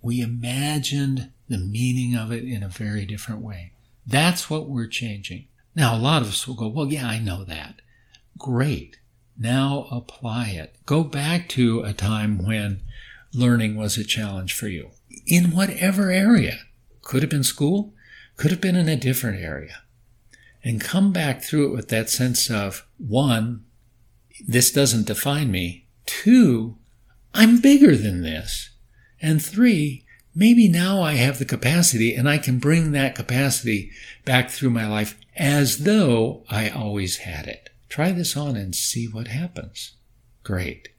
We 0.03 0.21
imagined 0.21 1.31
the 1.47 1.57
meaning 1.57 2.15
of 2.15 2.31
it 2.31 2.43
in 2.43 2.61
a 2.61 2.69
very 2.69 3.05
different 3.05 3.41
way. 3.41 3.71
That's 4.05 4.49
what 4.49 4.69
we're 4.69 4.87
changing. 4.87 5.47
Now, 5.75 5.95
a 5.95 5.97
lot 5.97 6.21
of 6.21 6.27
us 6.27 6.47
will 6.47 6.55
go, 6.55 6.67
well, 6.67 6.91
yeah, 6.91 7.07
I 7.07 7.19
know 7.19 7.43
that. 7.45 7.81
Great. 8.37 8.99
Now 9.39 9.87
apply 9.89 10.49
it. 10.49 10.75
Go 10.85 11.03
back 11.03 11.49
to 11.49 11.81
a 11.81 11.93
time 11.93 12.45
when 12.45 12.81
learning 13.33 13.75
was 13.75 13.97
a 13.97 14.03
challenge 14.03 14.53
for 14.53 14.67
you 14.67 14.91
in 15.25 15.51
whatever 15.51 16.11
area. 16.11 16.59
Could 17.01 17.23
have 17.23 17.31
been 17.31 17.43
school, 17.43 17.93
could 18.35 18.51
have 18.51 18.61
been 18.61 18.75
in 18.75 18.89
a 18.89 18.95
different 18.95 19.41
area. 19.41 19.83
And 20.63 20.79
come 20.79 21.11
back 21.11 21.41
through 21.41 21.67
it 21.67 21.75
with 21.75 21.89
that 21.89 22.09
sense 22.09 22.49
of 22.49 22.85
one, 22.97 23.65
this 24.45 24.71
doesn't 24.71 25.07
define 25.07 25.51
me. 25.51 25.87
Two, 26.05 26.77
I'm 27.33 27.59
bigger 27.59 27.95
than 27.95 28.21
this. 28.21 28.69
And 29.23 29.43
three, 29.43 30.05
maybe 30.35 30.67
now 30.67 31.01
I 31.01 31.13
have 31.13 31.39
the 31.39 31.45
capacity 31.45 32.13
and 32.13 32.27
I 32.27 32.37
can 32.37 32.59
bring 32.59 32.91
that 32.91 33.15
capacity 33.15 33.89
back 34.25 34.49
through 34.49 34.71
my 34.71 34.85
life 34.85 35.17
as 35.37 35.85
though 35.85 36.43
I 36.49 36.67
always 36.69 37.19
had 37.19 37.47
it. 37.47 37.69
Try 37.87 38.11
this 38.11 38.35
on 38.35 38.57
and 38.57 38.75
see 38.75 39.07
what 39.07 39.29
happens. 39.29 39.93
Great. 40.43 40.89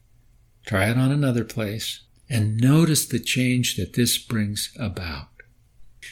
Try 0.65 0.89
it 0.89 0.97
on 0.97 1.11
another 1.11 1.43
place 1.43 2.01
and 2.27 2.57
notice 2.57 3.05
the 3.05 3.19
change 3.19 3.75
that 3.75 3.93
this 3.93 4.17
brings 4.17 4.73
about. 4.79 5.27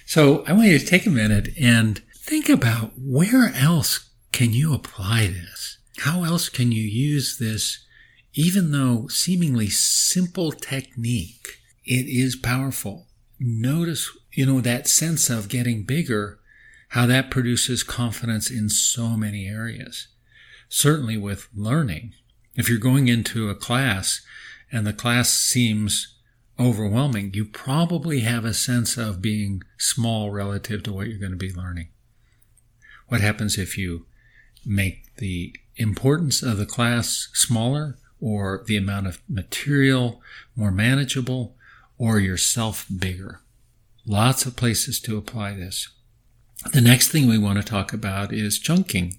So 0.05 0.43
I 0.45 0.53
want 0.53 0.67
you 0.67 0.77
to 0.77 0.85
take 0.85 1.07
a 1.07 1.09
minute 1.09 1.49
and 1.59 1.99
think 2.15 2.47
about 2.47 2.91
where 2.95 3.51
else 3.55 4.11
can 4.31 4.53
you 4.53 4.73
apply 4.75 5.27
this? 5.27 5.79
How 5.97 6.23
else 6.23 6.47
can 6.49 6.71
you 6.71 6.83
use 6.83 7.39
this, 7.39 7.85
even 8.35 8.71
though 8.71 9.07
seemingly 9.07 9.69
simple 9.69 10.51
technique? 10.51 11.62
It 11.85 12.07
is 12.07 12.35
powerful. 12.35 13.07
Notice, 13.39 14.09
you 14.31 14.45
know, 14.45 14.61
that 14.61 14.87
sense 14.87 15.29
of 15.29 15.49
getting 15.49 15.83
bigger, 15.83 16.39
how 16.89 17.05
that 17.07 17.31
produces 17.31 17.83
confidence 17.83 18.49
in 18.49 18.69
so 18.69 19.17
many 19.17 19.47
areas 19.47 20.07
certainly 20.73 21.15
with 21.15 21.47
learning. 21.53 22.15
If 22.55 22.67
you're 22.67 22.79
going 22.79 23.07
into 23.07 23.47
a 23.47 23.55
class 23.55 24.21
and 24.71 24.87
the 24.87 24.91
class 24.93 25.29
seems 25.29 26.15
overwhelming, 26.59 27.31
you 27.35 27.45
probably 27.45 28.21
have 28.21 28.43
a 28.43 28.55
sense 28.55 28.97
of 28.97 29.21
being 29.21 29.61
small 29.77 30.31
relative 30.31 30.81
to 30.83 30.91
what 30.91 31.07
you're 31.07 31.19
going 31.19 31.31
to 31.31 31.37
be 31.37 31.53
learning. 31.53 31.89
What 33.07 33.21
happens 33.21 33.59
if 33.59 33.77
you 33.77 34.07
make 34.65 35.15
the 35.17 35.55
importance 35.75 36.41
of 36.41 36.57
the 36.57 36.65
class 36.65 37.29
smaller 37.33 37.99
or 38.19 38.63
the 38.65 38.77
amount 38.77 39.05
of 39.05 39.21
material 39.29 40.23
more 40.55 40.71
manageable 40.71 41.55
or 42.03 42.19
yourself 42.19 42.85
bigger? 42.99 43.39
Lots 44.05 44.45
of 44.45 44.57
places 44.57 44.99
to 45.01 45.17
apply 45.17 45.53
this. 45.53 45.87
The 46.73 46.81
next 46.81 47.09
thing 47.09 47.27
we 47.29 47.37
want 47.37 47.59
to 47.59 47.63
talk 47.63 47.93
about 47.93 48.33
is 48.33 48.59
chunking. 48.59 49.15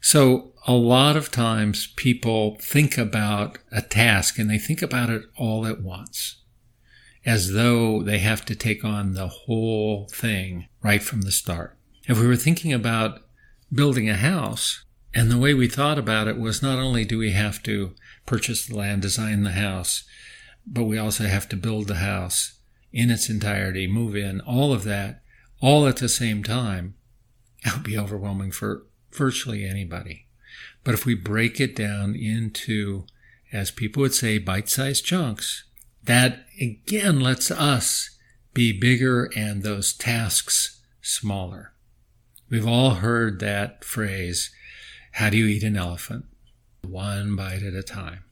So 0.00 0.52
a 0.66 0.72
lot 0.72 1.16
of 1.16 1.30
times 1.30 1.86
people 1.94 2.56
think 2.60 2.98
about 2.98 3.58
a 3.70 3.82
task 3.82 4.36
and 4.36 4.50
they 4.50 4.58
think 4.58 4.82
about 4.82 5.10
it 5.10 5.22
all 5.36 5.64
at 5.64 5.80
once 5.80 6.42
as 7.24 7.52
though 7.52 8.02
they 8.02 8.18
have 8.18 8.44
to 8.46 8.56
take 8.56 8.84
on 8.84 9.14
the 9.14 9.28
whole 9.28 10.08
thing 10.12 10.66
right 10.82 11.02
from 11.02 11.22
the 11.22 11.32
start. 11.32 11.78
If 12.08 12.20
we 12.20 12.26
were 12.26 12.36
thinking 12.36 12.72
about 12.72 13.20
building 13.72 14.10
a 14.10 14.16
house 14.16 14.84
and 15.14 15.30
the 15.30 15.38
way 15.38 15.54
we 15.54 15.68
thought 15.68 15.98
about 15.98 16.26
it 16.26 16.36
was 16.36 16.62
not 16.62 16.80
only 16.80 17.04
do 17.04 17.16
we 17.16 17.30
have 17.30 17.62
to 17.62 17.94
purchase 18.26 18.66
the 18.66 18.76
land, 18.76 19.02
design 19.02 19.44
the 19.44 19.52
house, 19.52 20.02
but 20.66 20.84
we 20.84 20.98
also 20.98 21.24
have 21.24 21.48
to 21.50 21.56
build 21.56 21.88
the 21.88 21.96
house 21.96 22.58
in 22.92 23.10
its 23.10 23.28
entirety, 23.28 23.86
move 23.86 24.16
in, 24.16 24.40
all 24.40 24.72
of 24.72 24.84
that, 24.84 25.22
all 25.60 25.86
at 25.86 25.96
the 25.96 26.08
same 26.08 26.42
time, 26.42 26.94
that 27.64 27.74
would 27.74 27.82
be 27.82 27.98
overwhelming 27.98 28.50
for 28.50 28.86
virtually 29.12 29.64
anybody. 29.64 30.26
But 30.84 30.94
if 30.94 31.06
we 31.06 31.14
break 31.14 31.60
it 31.60 31.74
down 31.74 32.14
into, 32.14 33.06
as 33.52 33.70
people 33.70 34.02
would 34.02 34.14
say, 34.14 34.38
bite 34.38 34.68
sized 34.68 35.04
chunks, 35.04 35.64
that 36.02 36.44
again 36.60 37.20
lets 37.20 37.50
us 37.50 38.16
be 38.52 38.78
bigger 38.78 39.30
and 39.36 39.62
those 39.62 39.92
tasks 39.92 40.82
smaller. 41.00 41.72
We've 42.50 42.66
all 42.66 42.90
heard 42.90 43.40
that 43.40 43.84
phrase, 43.84 44.54
how 45.12 45.30
do 45.30 45.36
you 45.36 45.46
eat 45.46 45.62
an 45.62 45.76
elephant? 45.76 46.26
One 46.82 47.34
bite 47.34 47.62
at 47.62 47.74
a 47.74 47.82
time. 47.82 48.20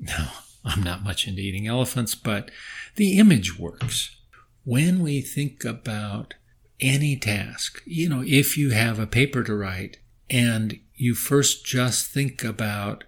No, 0.00 0.26
I'm 0.64 0.82
not 0.82 1.04
much 1.04 1.28
into 1.28 1.42
eating 1.42 1.66
elephants, 1.66 2.14
but 2.14 2.50
the 2.96 3.18
image 3.18 3.58
works. 3.58 4.16
When 4.64 5.02
we 5.02 5.20
think 5.20 5.64
about 5.64 6.34
any 6.80 7.16
task, 7.16 7.82
you 7.84 8.08
know, 8.08 8.22
if 8.26 8.56
you 8.56 8.70
have 8.70 8.98
a 8.98 9.06
paper 9.06 9.42
to 9.44 9.54
write 9.54 9.98
and 10.30 10.78
you 10.94 11.14
first 11.14 11.66
just 11.66 12.10
think 12.10 12.42
about, 12.42 13.04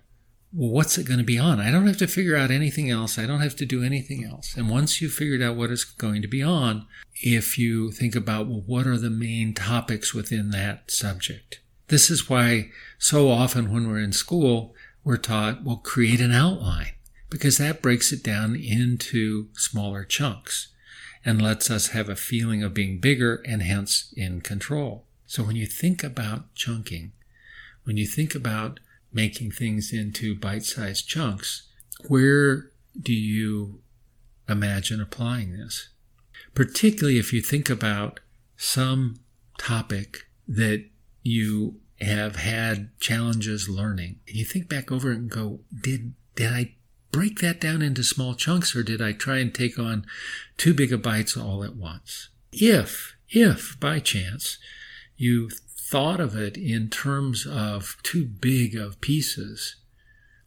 well, 0.52 0.70
what's 0.70 0.98
it 0.98 1.06
going 1.06 1.18
to 1.18 1.24
be 1.24 1.38
on? 1.38 1.58
I 1.60 1.70
don't 1.70 1.86
have 1.86 1.96
to 1.98 2.06
figure 2.06 2.36
out 2.36 2.50
anything 2.50 2.90
else. 2.90 3.18
I 3.18 3.26
don't 3.26 3.40
have 3.40 3.56
to 3.56 3.66
do 3.66 3.82
anything 3.82 4.24
else. 4.24 4.54
And 4.54 4.68
once 4.68 5.00
you've 5.00 5.12
figured 5.12 5.42
out 5.42 5.56
what 5.56 5.70
it's 5.70 5.84
going 5.84 6.22
to 6.22 6.28
be 6.28 6.42
on, 6.42 6.86
if 7.22 7.58
you 7.58 7.90
think 7.90 8.14
about, 8.14 8.48
well, 8.48 8.62
what 8.66 8.86
are 8.86 8.98
the 8.98 9.10
main 9.10 9.54
topics 9.54 10.12
within 10.12 10.50
that 10.50 10.90
subject? 10.90 11.60
This 11.88 12.10
is 12.10 12.28
why 12.28 12.70
so 12.98 13.30
often 13.30 13.72
when 13.72 13.88
we're 13.88 14.00
in 14.00 14.12
school, 14.12 14.74
we're 15.04 15.16
taught, 15.16 15.64
well, 15.64 15.76
create 15.76 16.20
an 16.20 16.32
outline 16.32 16.92
because 17.30 17.58
that 17.58 17.82
breaks 17.82 18.12
it 18.12 18.22
down 18.22 18.54
into 18.54 19.48
smaller 19.54 20.04
chunks 20.04 20.68
and 21.24 21.42
lets 21.42 21.70
us 21.70 21.88
have 21.88 22.08
a 22.08 22.16
feeling 22.16 22.62
of 22.62 22.72
being 22.72 22.98
bigger 22.98 23.42
and 23.44 23.62
hence 23.62 24.12
in 24.16 24.40
control. 24.40 25.04
So 25.26 25.42
when 25.42 25.56
you 25.56 25.66
think 25.66 26.04
about 26.04 26.54
chunking, 26.54 27.12
when 27.84 27.96
you 27.96 28.06
think 28.06 28.34
about 28.34 28.78
making 29.12 29.50
things 29.50 29.92
into 29.92 30.36
bite 30.36 30.64
sized 30.64 31.08
chunks, 31.08 31.68
where 32.06 32.70
do 33.00 33.12
you 33.12 33.80
imagine 34.48 35.00
applying 35.00 35.52
this? 35.52 35.88
Particularly 36.54 37.18
if 37.18 37.32
you 37.32 37.42
think 37.42 37.68
about 37.68 38.20
some 38.56 39.16
topic 39.58 40.28
that 40.46 40.86
you 41.22 41.80
have 42.00 42.36
had 42.36 42.90
challenges 43.00 43.68
learning. 43.68 44.20
And 44.28 44.36
you 44.36 44.44
think 44.44 44.68
back 44.68 44.92
over 44.92 45.10
it 45.10 45.16
and 45.16 45.30
go, 45.30 45.60
did, 45.82 46.14
did 46.34 46.52
I 46.52 46.74
break 47.16 47.38
that 47.38 47.58
down 47.62 47.80
into 47.80 48.04
small 48.04 48.34
chunks 48.34 48.76
or 48.76 48.82
did 48.82 49.00
I 49.00 49.12
try 49.12 49.38
and 49.38 49.54
take 49.54 49.78
on 49.78 50.04
too 50.58 50.74
big 50.74 51.00
bites 51.00 51.34
all 51.34 51.64
at 51.64 51.74
once? 51.74 52.28
If 52.52 53.16
If 53.30 53.80
by 53.80 54.00
chance 54.00 54.58
you 55.16 55.48
thought 55.48 56.20
of 56.20 56.36
it 56.36 56.58
in 56.58 56.90
terms 56.90 57.46
of 57.46 57.96
too 58.02 58.26
big 58.26 58.76
of 58.76 59.00
pieces, 59.00 59.76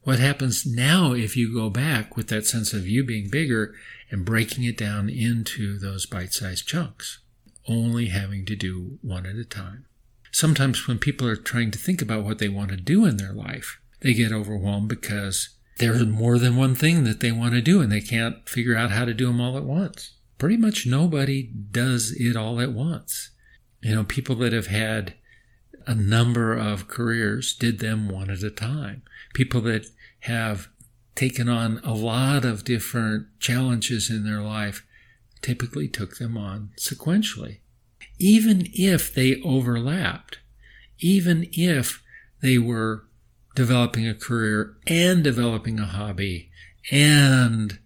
what 0.04 0.20
happens 0.20 0.64
now 0.64 1.14
if 1.14 1.36
you 1.36 1.52
go 1.52 1.72
back 1.72 2.16
with 2.16 2.28
that 2.28 2.46
sense 2.46 2.72
of 2.72 2.88
you 2.88 3.04
being 3.04 3.32
bigger 3.32 3.74
and 4.12 4.24
breaking 4.24 4.64
it 4.64 4.78
down 4.78 5.10
into 5.10 5.80
those 5.80 6.06
bite 6.06 6.34
sized 6.34 6.68
chunks, 6.68 7.18
only 7.68 8.10
having 8.10 8.46
to 8.46 8.56
do 8.56 9.00
one 9.02 9.26
at 9.26 9.38
a 9.38 9.44
time? 9.44 9.88
Sometimes 10.32 10.88
when 10.88 11.00
people 11.00 11.28
are 11.28 11.36
trying 11.36 11.72
to 11.72 11.80
think 11.80 12.00
about 12.00 12.24
what 12.24 12.38
they 12.38 12.48
want 12.48 12.70
to 12.70 12.78
do 12.78 13.08
in 13.08 13.18
their 13.18 13.34
life, 13.34 13.80
they 14.02 14.14
get 14.14 14.32
overwhelmed 14.32 14.88
because 14.88 15.56
there's 15.80 16.06
more 16.06 16.38
than 16.38 16.56
one 16.56 16.76
thing 16.76 17.04
that 17.04 17.20
they 17.20 17.32
want 17.32 17.54
to 17.54 17.62
do 17.62 17.82
and 17.82 17.92
they 17.92 18.02
can't 18.02 18.48
figure 18.48 18.76
out 18.76 18.92
how 18.92 19.06
to 19.06 19.14
do 19.14 19.28
them 19.28 19.42
all 19.42 19.58
at 19.58 19.64
once. 19.64 20.16
Pretty 20.38 20.58
much 20.58 20.86
nobody 20.86 21.44
does 21.44 22.12
it 22.18 22.36
all 22.36 22.62
at 22.62 22.72
once. 22.72 23.32
You 23.82 23.96
know, 23.96 24.04
people 24.04 24.36
that 24.36 24.54
have 24.54 24.68
had 24.68 25.16
a 25.88 25.96
number 25.96 26.54
of 26.54 26.88
careers 26.88 27.54
did 27.54 27.80
them 27.80 28.08
one 28.08 28.30
at 28.30 28.44
a 28.44 28.52
time. 28.52 29.02
People 29.34 29.62
that 29.62 29.88
have 30.22 30.68
taken 31.16 31.50
on 31.50 31.80
a 31.84 31.94
lot 31.94 32.46
of 32.46 32.64
different 32.64 33.28
challenges 33.40 34.10
in 34.10 34.24
their 34.24 34.42
life 34.42 34.86
typically 35.42 35.88
took 35.88 36.18
them 36.18 36.38
on 36.38 36.72
sequentially 36.78 37.60
even 38.20 38.68
if 38.74 39.14
they 39.14 39.42
overlapped, 39.42 40.40
even 41.00 41.48
if 41.54 42.04
they 42.42 42.58
were 42.58 43.06
developing 43.60 44.08
a 44.08 44.16
career 44.16 44.78
and 44.88 45.22
developing 45.22 45.80
a 45.80 45.86
hobby 45.86 46.50
and 46.92 47.78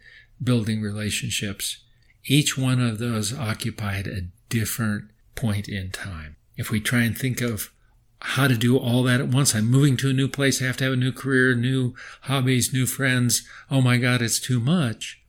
building 0.42 0.84
relationships, 0.84 1.80
each 2.26 2.56
one 2.56 2.80
of 2.80 3.00
those 3.00 3.34
occupied 3.34 4.06
a 4.06 4.28
different 4.50 5.06
point 5.34 5.68
in 5.68 5.90
time. 5.90 6.36
If 6.56 6.70
we 6.70 6.80
try 6.80 7.02
and 7.02 7.18
think 7.18 7.42
of 7.42 7.74
how 8.20 8.48
to 8.48 8.56
do 8.56 8.78
all 8.78 9.02
that 9.02 9.20
at 9.20 9.30
once, 9.30 9.56
I'm 9.56 9.66
moving 9.66 9.98
to 9.98 10.12
a 10.12 10.14
new 10.14 10.28
place, 10.28 10.62
I 10.62 10.66
have 10.66 10.78
to 10.78 10.84
have 10.84 10.94
a 10.94 10.96
new 10.96 11.12
career, 11.12 11.56
new 11.56 11.96
hobbies, 12.22 12.72
new 12.72 12.86
friends. 12.86 13.42
Oh 13.72 13.82
my 13.82 13.98
God, 13.98 14.22
it's 14.22 14.40
too 14.40 14.60
much. 14.60 15.24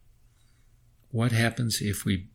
What 1.10 1.32
happens 1.32 1.80
if 1.80 2.04
we 2.04 2.26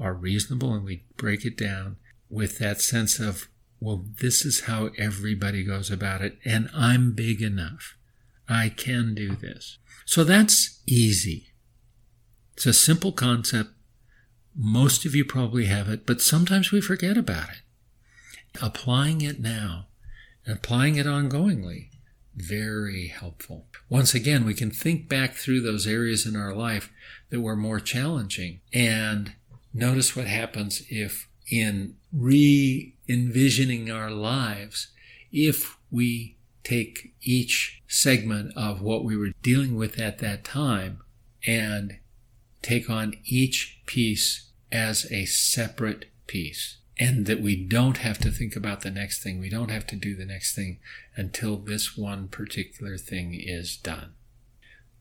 are 0.00 0.12
reasonable 0.12 0.74
and 0.74 0.84
we 0.84 1.04
break 1.16 1.44
it 1.44 1.56
down 1.56 1.98
with 2.28 2.58
that 2.58 2.80
sense 2.80 3.20
of, 3.20 3.46
well, 3.84 4.04
this 4.20 4.44
is 4.44 4.62
how 4.62 4.90
everybody 4.98 5.64
goes 5.64 5.90
about 5.90 6.22
it, 6.22 6.38
and 6.44 6.68
I'm 6.74 7.12
big 7.12 7.42
enough. 7.42 7.96
I 8.48 8.68
can 8.68 9.14
do 9.14 9.34
this. 9.34 9.78
So 10.04 10.24
that's 10.24 10.80
easy. 10.86 11.52
It's 12.54 12.66
a 12.66 12.72
simple 12.72 13.12
concept. 13.12 13.70
Most 14.56 15.04
of 15.04 15.14
you 15.14 15.24
probably 15.24 15.66
have 15.66 15.88
it, 15.88 16.06
but 16.06 16.20
sometimes 16.20 16.70
we 16.70 16.80
forget 16.80 17.16
about 17.16 17.48
it. 17.50 18.62
Applying 18.62 19.20
it 19.20 19.40
now 19.40 19.86
applying 20.46 20.96
it 20.96 21.06
ongoingly, 21.06 21.88
very 22.34 23.08
helpful. 23.08 23.66
Once 23.88 24.14
again, 24.14 24.44
we 24.44 24.54
can 24.54 24.70
think 24.70 25.08
back 25.08 25.34
through 25.34 25.60
those 25.60 25.86
areas 25.86 26.26
in 26.26 26.36
our 26.36 26.54
life 26.54 26.90
that 27.30 27.40
were 27.40 27.56
more 27.56 27.80
challenging 27.80 28.60
and 28.72 29.34
notice 29.72 30.16
what 30.16 30.26
happens 30.26 30.82
if 30.88 31.28
in 31.50 31.96
re 32.12 32.94
envisioning 33.08 33.90
our 33.90 34.10
lives 34.10 34.88
if 35.30 35.78
we 35.90 36.36
take 36.62 37.14
each 37.20 37.82
segment 37.86 38.52
of 38.56 38.80
what 38.80 39.04
we 39.04 39.16
were 39.16 39.32
dealing 39.42 39.76
with 39.76 40.00
at 40.00 40.18
that 40.18 40.44
time 40.44 41.00
and 41.46 41.98
take 42.62 42.88
on 42.88 43.14
each 43.26 43.80
piece 43.86 44.50
as 44.72 45.10
a 45.12 45.26
separate 45.26 46.06
piece. 46.26 46.78
And 46.98 47.26
that 47.26 47.40
we 47.40 47.56
don't 47.56 47.98
have 47.98 48.18
to 48.18 48.30
think 48.30 48.54
about 48.54 48.82
the 48.82 48.90
next 48.90 49.22
thing. 49.22 49.40
We 49.40 49.50
don't 49.50 49.70
have 49.70 49.86
to 49.88 49.96
do 49.96 50.14
the 50.14 50.24
next 50.24 50.54
thing 50.54 50.78
until 51.16 51.56
this 51.56 51.96
one 51.96 52.28
particular 52.28 52.96
thing 52.96 53.34
is 53.34 53.76
done. 53.76 54.14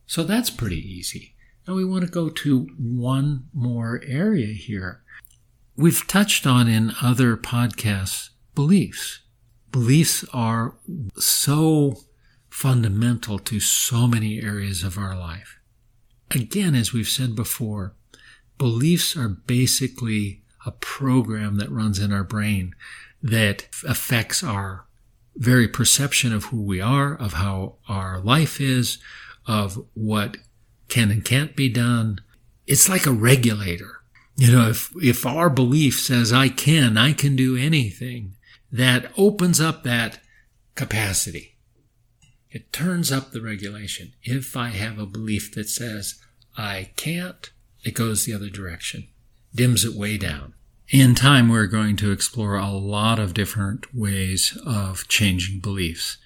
So 0.08 0.24
that's 0.24 0.50
pretty 0.50 0.82
easy. 0.82 1.36
Now 1.68 1.76
we 1.76 1.86
want 1.86 2.04
to 2.04 2.10
go 2.10 2.30
to 2.30 2.68
one 2.78 3.48
more 3.54 4.02
area 4.06 4.54
here. 4.54 5.04
We've 5.76 6.06
touched 6.08 6.46
on 6.46 6.68
in 6.68 6.94
other 7.02 7.36
podcasts 7.36 8.30
beliefs. 8.54 9.22
Beliefs 9.72 10.24
are 10.32 10.76
so 11.18 11.98
fundamental 12.50 13.40
to 13.40 13.60
so 13.60 14.06
many 14.06 14.40
areas 14.40 14.84
of 14.84 15.00
our 15.00 15.18
life. 15.18 15.58
Again, 16.30 16.76
as 16.76 16.94
we've 16.94 17.08
said 17.08 17.36
before, 17.36 17.96
beliefs 18.60 19.18
are 19.18 19.30
basically 19.30 20.44
a 20.64 20.72
program 20.72 21.58
that 21.58 21.72
runs 21.72 21.98
in 21.98 22.14
our 22.14 22.24
brain 22.24 22.76
that 23.24 23.68
affects 23.88 24.44
our 24.44 24.86
very 25.36 25.68
perception 25.68 26.32
of 26.32 26.46
who 26.46 26.62
we 26.62 26.80
are, 26.80 27.16
of 27.16 27.34
how 27.34 27.78
our 27.90 28.20
life 28.20 28.62
is, 28.62 29.00
of 29.48 29.84
what 29.96 30.38
can 30.88 31.10
and 31.10 31.26
can't 31.26 31.56
be 31.56 31.68
done. 31.68 32.20
It's 32.68 32.88
like 32.88 33.08
a 33.08 33.12
regulator. 33.12 34.03
You 34.36 34.52
know, 34.52 34.70
if, 34.70 34.92
if 35.02 35.26
our 35.26 35.50
belief 35.50 36.00
says 36.00 36.34
I 36.34 36.50
can, 36.50 36.98
I 36.98 37.14
can 37.14 37.36
do 37.36 37.56
anything, 37.56 38.36
that 38.72 39.12
opens 39.18 39.62
up 39.62 39.84
that 39.84 40.20
capacity. 40.76 41.56
It 42.50 42.74
turns 42.74 43.12
up 43.12 43.32
the 43.32 43.42
regulation. 43.42 44.14
If 44.24 44.56
I 44.58 44.70
have 44.70 45.00
a 45.00 45.06
belief 45.06 45.54
that 45.56 45.70
says 45.70 46.20
I 46.58 46.92
can't, 46.96 47.52
it 47.84 47.96
goes 47.96 48.26
the 48.26 48.34
other 48.34 48.50
direction, 48.50 49.08
dims 49.54 49.84
it 49.84 49.96
way 49.96 50.18
down. 50.18 50.54
In 50.90 51.16
time, 51.16 51.50
we're 51.50 51.68
going 51.68 51.96
to 51.98 52.12
explore 52.12 52.56
a 52.56 52.70
lot 52.70 53.18
of 53.18 53.34
different 53.34 53.96
ways 53.96 54.58
of 54.66 55.08
changing 55.08 55.60
beliefs. 55.60 56.18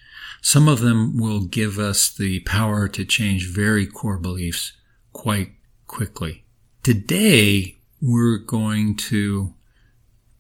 Some 0.42 0.68
of 0.68 0.82
them 0.82 1.18
will 1.18 1.46
give 1.46 1.80
us 1.80 2.10
the 2.10 2.42
power 2.42 2.88
to 2.90 3.06
change 3.06 3.50
very 3.50 3.86
core 3.86 4.18
beliefs 4.18 4.74
quite 5.14 5.52
quickly. 5.88 6.44
Today, 6.84 7.77
we're 8.02 8.38
going 8.38 8.96
to 8.96 9.54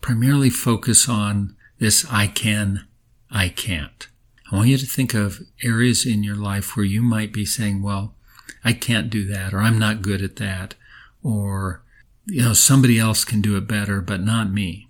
primarily 0.02 0.50
focus 0.50 1.10
on 1.10 1.56
this 1.80 2.06
I 2.10 2.28
can, 2.28 2.88
I 3.32 3.50
can't. 3.50 4.08
I 4.52 4.56
want 4.56 4.70
you 4.70 4.78
to 4.78 4.86
think 4.86 5.13
of 5.13 5.41
areas 5.63 6.06
in 6.06 6.24
your 6.24 6.36
life 6.36 6.76
where 6.76 6.86
you 6.86 7.02
might 7.02 7.34
be 7.34 7.46
saying, 7.46 7.84
well, 7.84 8.15
I 8.63 8.74
can't 8.74 9.10
do 9.10 9.26
that, 9.26 9.54
or 9.54 9.60
I'm 9.60 9.78
not 9.78 10.02
good 10.02 10.22
at 10.22 10.38
that, 10.38 10.76
or, 11.22 11.84
you 12.26 12.41
know, 12.41 12.54
somebody 12.54 12.98
else 12.98 13.26
can 13.26 13.41
do 13.41 13.58
it 13.58 13.67
better, 13.67 14.02
but 14.02 14.22
not 14.22 14.52
me. 14.52 14.89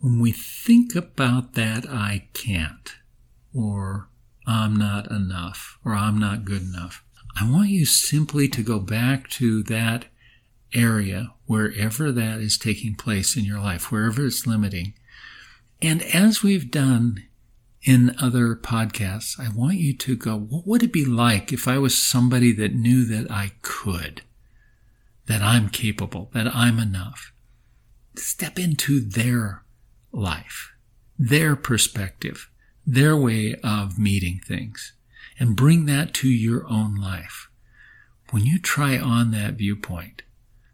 When 0.00 0.20
we 0.20 0.32
think 0.32 0.94
about 0.94 1.54
that, 1.54 1.86
I 1.88 2.28
can't, 2.32 2.94
or 3.54 4.08
I'm 4.46 4.74
not 4.74 5.10
enough, 5.10 5.78
or 5.84 5.94
I'm 5.94 6.18
not 6.18 6.44
good 6.44 6.62
enough, 6.62 7.04
I 7.40 7.48
want 7.48 7.68
you 7.68 7.86
simply 7.86 8.48
to 8.48 8.62
go 8.62 8.78
back 8.78 9.28
to 9.30 9.62
that 9.64 10.06
area, 10.74 11.34
wherever 11.46 12.10
that 12.12 12.40
is 12.40 12.58
taking 12.58 12.94
place 12.94 13.36
in 13.36 13.44
your 13.44 13.60
life, 13.60 13.90
wherever 13.90 14.26
it's 14.26 14.46
limiting. 14.46 14.94
And 15.80 16.02
as 16.02 16.42
we've 16.42 16.70
done 16.70 17.24
in 17.82 18.14
other 18.20 18.54
podcasts, 18.54 19.38
I 19.40 19.48
want 19.54 19.74
you 19.74 19.96
to 19.96 20.16
go, 20.16 20.38
what 20.38 20.66
would 20.66 20.82
it 20.82 20.92
be 20.92 21.04
like 21.04 21.52
if 21.52 21.66
I 21.66 21.78
was 21.78 21.96
somebody 21.96 22.52
that 22.52 22.74
knew 22.74 23.04
that 23.04 23.30
I 23.30 23.52
could, 23.62 24.22
that 25.26 25.42
I'm 25.42 25.68
capable, 25.68 26.30
that 26.34 26.46
I'm 26.54 26.78
enough? 26.78 27.32
Step 28.14 28.58
into 28.58 29.00
their 29.00 29.64
life, 30.12 30.72
their 31.18 31.56
perspective, 31.56 32.48
their 32.86 33.16
way 33.16 33.56
of 33.64 33.98
meeting 33.98 34.40
things, 34.46 34.92
and 35.38 35.56
bring 35.56 35.86
that 35.86 36.14
to 36.14 36.28
your 36.28 36.66
own 36.68 36.94
life. 36.94 37.48
When 38.30 38.44
you 38.44 38.58
try 38.58 38.98
on 38.98 39.30
that 39.32 39.54
viewpoint, 39.54 40.22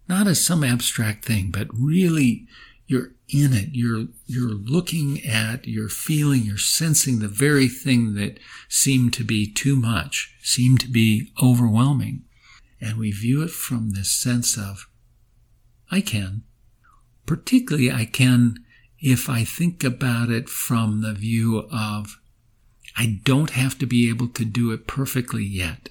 not 0.08 0.26
as 0.26 0.44
some 0.44 0.64
abstract 0.64 1.24
thing, 1.24 1.50
but 1.50 1.68
really 1.72 2.46
you're 2.86 3.12
in 3.28 3.52
it. 3.52 3.70
You're, 3.72 4.06
you're 4.26 4.54
looking 4.54 5.24
at, 5.26 5.66
you're 5.66 5.88
feeling, 5.88 6.42
you're 6.42 6.56
sensing 6.56 7.18
the 7.18 7.28
very 7.28 7.68
thing 7.68 8.14
that 8.14 8.38
seemed 8.68 9.12
to 9.14 9.24
be 9.24 9.50
too 9.52 9.76
much, 9.76 10.34
seemed 10.42 10.80
to 10.80 10.88
be 10.88 11.32
overwhelming. 11.42 12.24
And 12.80 12.96
we 12.96 13.10
view 13.10 13.42
it 13.42 13.50
from 13.50 13.90
this 13.90 14.10
sense 14.10 14.56
of, 14.56 14.88
I 15.90 16.00
can. 16.00 16.44
Particularly, 17.26 17.90
I 17.90 18.06
can 18.06 18.64
if 19.00 19.28
I 19.28 19.44
think 19.44 19.84
about 19.84 20.30
it 20.30 20.48
from 20.48 21.02
the 21.02 21.12
view 21.12 21.68
of, 21.72 22.18
I 22.96 23.20
don't 23.22 23.50
have 23.50 23.78
to 23.78 23.86
be 23.86 24.08
able 24.08 24.28
to 24.28 24.44
do 24.44 24.72
it 24.72 24.86
perfectly 24.86 25.44
yet. 25.44 25.90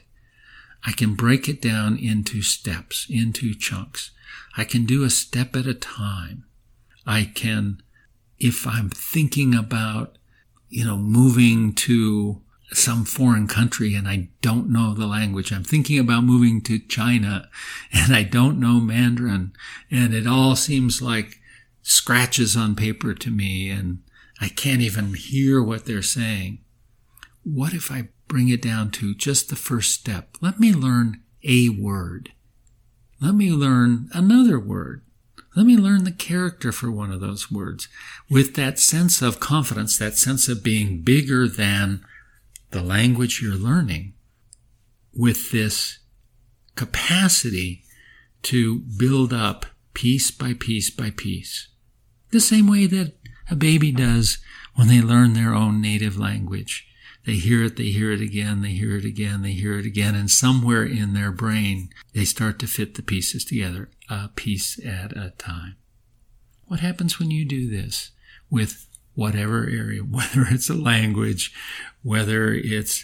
I 0.86 0.92
can 0.92 1.16
break 1.16 1.50
it 1.50 1.62
down 1.62 1.98
into 1.98 2.42
steps, 2.42 3.08
into 3.10 3.54
chunks. 3.54 4.12
I 4.56 4.64
can 4.64 4.86
do 4.86 5.04
a 5.04 5.10
step 5.10 5.56
at 5.56 5.68
a 5.68 5.74
time. 5.74 6.46
I 7.06 7.32
can, 7.34 7.82
if 8.40 8.66
I'm 8.68 8.90
thinking 8.90 9.54
about, 9.54 10.18
you 10.70 10.86
know, 10.86 10.98
moving 10.98 11.74
to 11.74 12.42
some 12.74 13.06
foreign 13.06 13.48
country 13.48 13.96
and 13.96 14.08
I 14.08 14.30
don't 14.42 14.70
know 14.70 14.94
the 14.94 15.08
language. 15.08 15.52
I'm 15.52 15.64
thinking 15.64 16.00
about 16.00 16.24
moving 16.24 16.62
to 16.64 16.80
China 16.80 17.50
and 17.94 18.16
I 18.16 18.24
don't 18.24 18.60
know 18.60 18.80
Mandarin 18.80 19.54
and 19.90 20.14
it 20.14 20.28
all 20.28 20.56
seems 20.56 21.02
like 21.02 21.40
scratches 21.82 22.58
on 22.58 22.76
paper 22.76 23.14
to 23.14 23.32
me 23.32 23.70
and 23.70 24.00
I 24.42 24.50
can't 24.50 24.82
even 24.82 25.14
hear 25.14 25.64
what 25.64 25.86
they're 25.86 26.02
saying. 26.02 26.60
What 27.44 27.74
if 27.74 27.92
I 27.92 28.10
bring 28.28 28.50
it 28.50 28.62
down 28.62 28.92
to 28.92 29.16
just 29.16 29.50
the 29.50 29.56
first 29.56 29.94
step? 29.94 30.38
Let 30.42 30.60
me 30.60 30.74
learn 30.74 31.22
a 31.44 31.70
word. 31.70 32.32
Let 33.20 33.36
me 33.36 33.52
learn 33.52 34.10
another 34.14 34.60
word. 34.60 35.02
Let 35.56 35.66
me 35.66 35.76
learn 35.76 36.04
the 36.04 36.12
character 36.12 36.72
for 36.72 36.92
one 36.92 37.12
of 37.12 37.20
those 37.20 37.52
words 37.52 37.88
with 38.30 38.54
that 38.56 38.78
sense 38.78 39.24
of 39.24 39.40
confidence, 39.40 39.98
that 39.98 40.16
sense 40.16 40.48
of 40.48 40.64
being 40.64 41.02
bigger 41.02 41.48
than 41.48 42.06
the 42.70 42.84
language 42.84 43.42
you're 43.42 43.56
learning, 43.56 44.14
with 45.16 45.52
this 45.52 45.98
capacity 46.76 47.84
to 48.44 48.82
build 49.00 49.34
up 49.34 49.66
piece 49.96 50.30
by 50.30 50.54
piece 50.54 50.92
by 50.92 51.10
piece. 51.10 51.70
The 52.30 52.40
same 52.40 52.68
way 52.68 52.86
that 52.86 53.14
a 53.50 53.56
baby 53.56 53.92
does 53.92 54.38
when 54.76 54.90
they 54.90 55.02
learn 55.02 55.34
their 55.34 55.56
own 55.56 55.82
native 55.82 56.20
language. 56.20 56.87
They 57.28 57.36
hear 57.36 57.66
it, 57.66 57.76
they 57.76 57.90
hear 57.90 58.14
it 58.14 58.22
again, 58.22 58.62
they 58.62 58.72
hear 58.72 58.96
it 58.96 59.04
again, 59.04 59.42
they 59.42 59.52
hear 59.52 59.78
it 59.78 59.86
again, 59.86 60.16
and 60.16 60.32
somewhere 60.32 60.86
in 60.86 61.14
their 61.14 61.34
brain, 61.34 61.90
they 62.14 62.24
start 62.24 62.58
to 62.60 62.68
fit 62.68 62.96
the 62.96 63.04
pieces 63.04 63.44
together, 63.44 63.90
a 64.10 64.30
piece 64.30 64.80
at 64.80 65.12
a 65.12 65.34
time. 65.38 65.76
What 66.68 66.80
happens 66.80 67.20
when 67.20 67.30
you 67.30 67.44
do 67.44 67.70
this 67.70 68.12
with 68.50 68.88
whatever 69.14 69.66
area, 69.66 70.00
whether 70.10 70.46
it's 70.50 70.70
a 70.70 70.74
language, 70.74 71.54
whether 72.02 72.54
it's 72.54 73.04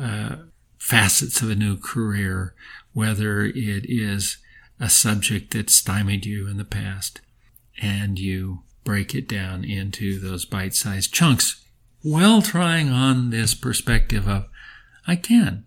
uh, 0.00 0.36
facets 0.78 1.42
of 1.42 1.50
a 1.50 1.54
new 1.54 1.76
career, 1.76 2.54
whether 2.94 3.42
it 3.42 3.84
is 3.86 4.38
a 4.80 4.88
subject 4.88 5.52
that 5.52 5.68
stymied 5.68 6.24
you 6.24 6.48
in 6.48 6.56
the 6.56 6.64
past, 6.64 7.20
and 7.82 8.18
you 8.18 8.60
break 8.82 9.14
it 9.14 9.28
down 9.28 9.62
into 9.62 10.18
those 10.18 10.46
bite 10.46 10.74
sized 10.74 11.12
chunks 11.12 11.62
while 12.02 12.42
trying 12.42 12.90
on 12.90 13.30
this 13.30 13.54
perspective 13.54 14.28
of, 14.28 14.46
I 15.06 15.16
can. 15.16 15.66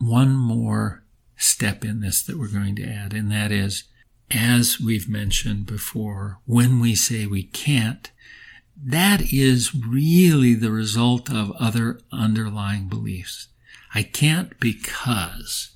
One 0.00 0.36
more 0.36 1.04
step 1.36 1.84
in 1.84 2.00
this 2.00 2.22
that 2.22 2.38
we're 2.38 2.48
going 2.52 2.76
to 2.76 2.84
add, 2.86 3.12
and 3.12 3.30
that 3.30 3.52
is, 3.52 3.84
as 4.30 4.80
we've 4.80 5.08
mentioned 5.08 5.66
before, 5.66 6.38
when 6.44 6.80
we 6.80 6.94
say 6.94 7.26
we 7.26 7.42
can't, 7.42 8.10
that 8.80 9.32
is 9.32 9.74
really 9.74 10.54
the 10.54 10.70
result 10.70 11.30
of 11.30 11.50
other 11.52 12.00
underlying 12.12 12.88
beliefs. 12.88 13.48
I 13.94 14.02
can't 14.02 14.58
because 14.60 15.70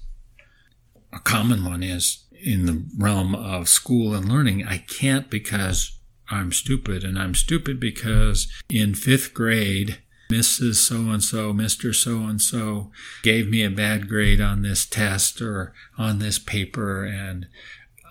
a 1.12 1.18
common 1.18 1.64
one 1.64 1.82
is 1.82 2.24
in 2.32 2.66
the 2.66 2.84
realm 2.96 3.34
of 3.34 3.68
school 3.68 4.14
and 4.14 4.28
learning. 4.28 4.64
I 4.64 4.78
can't 4.78 5.30
because 5.30 5.98
I'm 6.32 6.50
stupid, 6.52 7.04
and 7.04 7.18
I'm 7.18 7.34
stupid 7.34 7.78
because 7.78 8.48
in 8.68 8.94
fifth 8.94 9.34
grade, 9.34 9.98
Mrs. 10.30 10.76
So 10.76 10.96
and 11.10 11.22
so, 11.22 11.52
Mr. 11.52 11.94
So 11.94 12.20
and 12.20 12.40
so 12.40 12.90
gave 13.22 13.48
me 13.48 13.62
a 13.62 13.70
bad 13.70 14.08
grade 14.08 14.40
on 14.40 14.62
this 14.62 14.86
test 14.86 15.42
or 15.42 15.74
on 15.98 16.18
this 16.18 16.38
paper, 16.38 17.04
and 17.04 17.46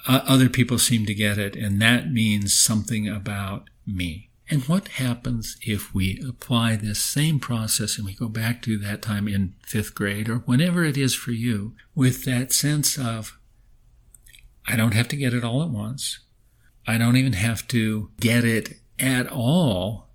other 0.08 0.50
people 0.50 0.78
seem 0.78 1.06
to 1.08 1.16
get 1.16 1.38
it, 1.38 1.56
and 1.56 1.82
that 1.82 2.12
means 2.12 2.54
something 2.54 3.08
about 3.08 3.70
me. 3.88 4.30
And 4.50 4.64
what 4.64 4.90
happens 4.90 5.58
if 5.62 5.94
we 5.94 6.22
apply 6.28 6.76
this 6.76 7.02
same 7.02 7.40
process 7.40 7.98
and 7.98 8.06
we 8.06 8.14
go 8.14 8.28
back 8.28 8.62
to 8.64 8.78
that 8.80 9.02
time 9.02 9.28
in 9.28 9.56
fifth 9.66 9.96
grade 9.96 10.28
or 10.28 10.40
whenever 10.40 10.84
it 10.84 10.98
is 10.98 11.16
for 11.16 11.32
you 11.32 11.74
with 11.96 12.26
that 12.26 12.52
sense 12.52 12.98
of, 12.98 13.40
I 14.68 14.76
don't 14.76 14.94
have 14.94 15.08
to 15.08 15.16
get 15.16 15.34
it 15.34 15.46
all 15.46 15.64
at 15.64 15.70
once. 15.70 16.20
I 16.88 16.98
don't 16.98 17.18
even 17.18 17.34
have 17.34 17.68
to 17.70 18.10
get 18.20 18.44
it 18.44 18.80
at 19.00 19.28
all. 19.28 20.10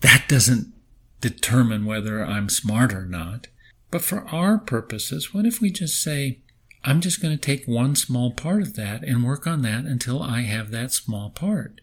That 0.00 0.24
doesn't 0.28 0.72
determine 1.20 1.84
whether 1.84 2.24
I'm 2.24 2.48
smart 2.48 2.92
or 2.92 3.04
not. 3.04 3.48
But 3.90 4.02
for 4.02 4.26
our 4.28 4.58
purposes, 4.58 5.34
what 5.34 5.46
if 5.46 5.60
we 5.60 5.70
just 5.70 6.00
say, 6.00 6.38
I'm 6.84 7.00
just 7.00 7.20
going 7.20 7.36
to 7.36 7.40
take 7.40 7.66
one 7.66 7.96
small 7.96 8.30
part 8.30 8.62
of 8.62 8.74
that 8.76 9.02
and 9.02 9.24
work 9.24 9.46
on 9.46 9.62
that 9.62 9.84
until 9.84 10.22
I 10.22 10.42
have 10.42 10.70
that 10.70 10.92
small 10.92 11.30
part. 11.30 11.80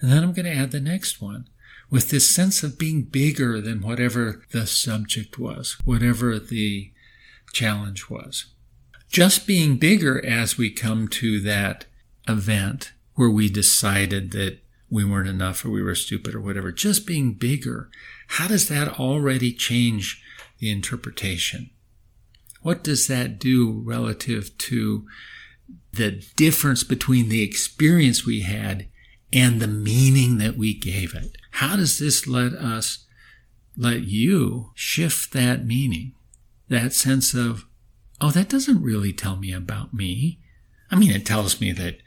And 0.00 0.12
then 0.12 0.22
I'm 0.22 0.32
going 0.32 0.46
to 0.46 0.54
add 0.54 0.70
the 0.70 0.80
next 0.80 1.20
one 1.20 1.48
with 1.90 2.10
this 2.10 2.32
sense 2.32 2.62
of 2.62 2.78
being 2.78 3.02
bigger 3.02 3.60
than 3.60 3.80
whatever 3.80 4.44
the 4.52 4.66
subject 4.66 5.38
was, 5.38 5.76
whatever 5.84 6.38
the 6.38 6.92
challenge 7.52 8.10
was. 8.10 8.46
Just 9.08 9.46
being 9.46 9.78
bigger 9.78 10.24
as 10.24 10.58
we 10.58 10.70
come 10.70 11.08
to 11.08 11.40
that 11.40 11.86
event 12.28 12.92
where 13.18 13.28
we 13.28 13.48
decided 13.48 14.30
that 14.30 14.60
we 14.88 15.04
weren't 15.04 15.28
enough 15.28 15.64
or 15.64 15.70
we 15.70 15.82
were 15.82 15.96
stupid 15.96 16.36
or 16.36 16.40
whatever, 16.40 16.70
just 16.70 17.04
being 17.04 17.32
bigger, 17.32 17.90
how 18.28 18.46
does 18.46 18.68
that 18.68 19.00
already 19.00 19.52
change 19.52 20.22
the 20.60 20.70
interpretation? 20.70 21.68
What 22.62 22.84
does 22.84 23.08
that 23.08 23.40
do 23.40 23.82
relative 23.84 24.56
to 24.58 25.04
the 25.92 26.22
difference 26.36 26.84
between 26.84 27.28
the 27.28 27.42
experience 27.42 28.24
we 28.24 28.42
had 28.42 28.86
and 29.32 29.60
the 29.60 29.66
meaning 29.66 30.38
that 30.38 30.56
we 30.56 30.72
gave 30.72 31.12
it? 31.12 31.36
How 31.50 31.74
does 31.74 31.98
this 31.98 32.28
let 32.28 32.52
us, 32.52 33.04
let 33.76 34.02
you 34.02 34.70
shift 34.76 35.32
that 35.32 35.66
meaning? 35.66 36.12
That 36.68 36.92
sense 36.92 37.34
of, 37.34 37.66
oh, 38.20 38.30
that 38.30 38.48
doesn't 38.48 38.80
really 38.80 39.12
tell 39.12 39.34
me 39.34 39.52
about 39.52 39.92
me. 39.92 40.38
I 40.88 40.94
mean, 40.94 41.10
it 41.10 41.26
tells 41.26 41.60
me 41.60 41.72
that 41.72 41.98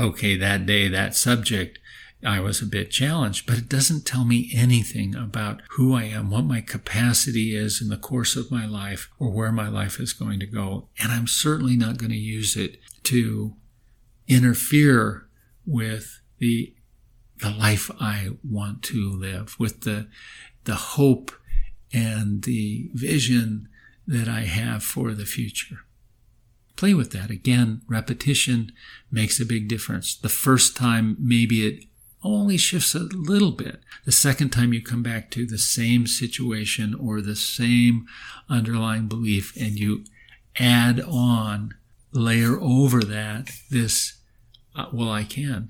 okay, 0.00 0.36
that 0.36 0.66
day, 0.66 0.88
that 0.88 1.14
subject, 1.14 1.78
I 2.24 2.40
was 2.40 2.62
a 2.62 2.66
bit 2.66 2.90
challenged, 2.90 3.46
but 3.46 3.58
it 3.58 3.68
doesn't 3.68 4.06
tell 4.06 4.24
me 4.24 4.50
anything 4.54 5.14
about 5.14 5.60
who 5.70 5.94
I 5.94 6.04
am, 6.04 6.30
what 6.30 6.44
my 6.44 6.60
capacity 6.60 7.54
is 7.56 7.82
in 7.82 7.88
the 7.88 7.96
course 7.96 8.36
of 8.36 8.50
my 8.50 8.64
life, 8.64 9.10
or 9.18 9.30
where 9.30 9.52
my 9.52 9.68
life 9.68 9.98
is 9.98 10.12
going 10.12 10.38
to 10.40 10.46
go. 10.46 10.88
And 11.00 11.10
I'm 11.10 11.26
certainly 11.26 11.76
not 11.76 11.98
going 11.98 12.12
to 12.12 12.16
use 12.16 12.56
it 12.56 12.78
to 13.04 13.56
interfere 14.28 15.26
with 15.66 16.20
the 16.38 16.74
the 17.38 17.50
life 17.50 17.90
I 17.98 18.28
want 18.48 18.84
to 18.84 19.10
live, 19.10 19.56
with 19.58 19.80
the 19.80 20.06
the 20.64 20.76
hope 20.76 21.32
and 21.92 22.44
the 22.44 22.88
vision 22.94 23.68
that 24.06 24.28
I 24.28 24.42
have 24.42 24.84
for 24.84 25.12
the 25.12 25.26
future 25.26 25.80
play 26.82 26.94
with 26.94 27.12
that. 27.12 27.30
Again, 27.30 27.80
repetition 27.86 28.72
makes 29.08 29.38
a 29.38 29.46
big 29.46 29.68
difference. 29.68 30.16
The 30.16 30.28
first 30.28 30.76
time, 30.76 31.16
maybe 31.20 31.64
it 31.64 31.84
only 32.24 32.56
shifts 32.56 32.92
a 32.96 33.06
little 33.12 33.52
bit. 33.52 33.78
The 34.04 34.10
second 34.10 34.50
time 34.50 34.72
you 34.72 34.82
come 34.82 35.04
back 35.04 35.30
to 35.30 35.46
the 35.46 35.58
same 35.58 36.08
situation 36.08 36.92
or 36.92 37.20
the 37.20 37.36
same 37.36 38.06
underlying 38.48 39.06
belief 39.06 39.56
and 39.56 39.78
you 39.78 40.04
add 40.58 41.00
on, 41.00 41.74
layer 42.10 42.60
over 42.60 43.04
that 43.04 43.50
this, 43.70 44.16
uh, 44.74 44.86
well, 44.92 45.12
I 45.12 45.22
can. 45.22 45.68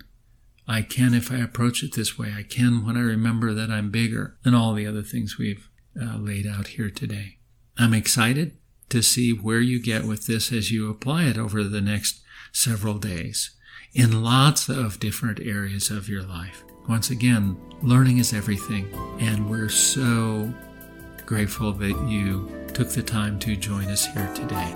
I 0.66 0.80
can 0.80 1.12
if 1.12 1.30
I 1.30 1.36
approach 1.36 1.82
it 1.82 1.94
this 1.94 2.18
way. 2.18 2.32
I 2.34 2.42
can 2.42 2.86
when 2.86 2.96
I 2.96 3.02
remember 3.02 3.52
that 3.52 3.70
I'm 3.70 3.90
bigger 3.90 4.38
than 4.44 4.54
all 4.54 4.72
the 4.72 4.86
other 4.86 5.02
things 5.02 5.36
we've 5.36 5.68
uh, 6.00 6.16
laid 6.16 6.46
out 6.46 6.68
here 6.68 6.88
today. 6.88 7.36
I'm 7.76 7.92
excited 7.92 8.56
to 8.92 9.02
see 9.02 9.32
where 9.32 9.60
you 9.60 9.80
get 9.80 10.04
with 10.04 10.26
this 10.26 10.52
as 10.52 10.70
you 10.70 10.90
apply 10.90 11.24
it 11.24 11.38
over 11.38 11.64
the 11.64 11.80
next 11.80 12.20
several 12.52 12.98
days 12.98 13.50
in 13.94 14.22
lots 14.22 14.68
of 14.68 15.00
different 15.00 15.40
areas 15.40 15.88
of 15.88 16.10
your 16.10 16.22
life. 16.22 16.62
Once 16.86 17.08
again, 17.08 17.56
learning 17.82 18.18
is 18.18 18.34
everything, 18.34 18.86
and 19.18 19.48
we're 19.48 19.70
so 19.70 20.52
grateful 21.24 21.72
that 21.72 22.06
you 22.06 22.50
took 22.74 22.90
the 22.90 23.02
time 23.02 23.38
to 23.38 23.56
join 23.56 23.86
us 23.86 24.04
here 24.04 24.30
today. 24.34 24.74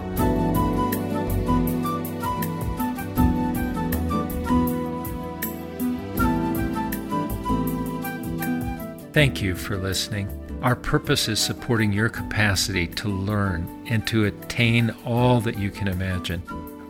Thank 9.12 9.42
you 9.42 9.54
for 9.54 9.76
listening. 9.76 10.45
Our 10.62 10.74
purpose 10.74 11.28
is 11.28 11.38
supporting 11.38 11.92
your 11.92 12.08
capacity 12.08 12.86
to 12.88 13.08
learn 13.08 13.84
and 13.88 14.04
to 14.08 14.24
attain 14.24 14.94
all 15.04 15.40
that 15.42 15.58
you 15.58 15.70
can 15.70 15.86
imagine. 15.88 16.42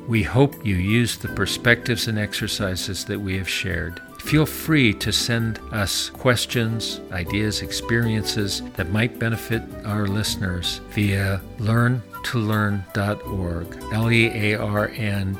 We 0.08 0.22
hope 0.22 0.64
you 0.64 0.76
use 0.76 1.18
the 1.18 1.28
perspectives 1.28 2.08
and 2.08 2.18
exercises 2.18 3.04
that 3.06 3.20
we 3.20 3.36
have 3.38 3.48
shared. 3.48 4.00
Feel 4.20 4.46
free 4.46 4.92
to 4.94 5.12
send 5.12 5.58
us 5.72 6.10
questions, 6.10 7.00
ideas, 7.12 7.62
experiences 7.62 8.62
that 8.74 8.90
might 8.90 9.18
benefit 9.18 9.62
our 9.84 10.06
listeners 10.06 10.80
via 10.90 11.40
learntolearn.org, 11.58 13.78
L 13.92 14.10
E 14.10 14.26
A 14.26 14.54
R 14.58 14.88
N 14.88 15.38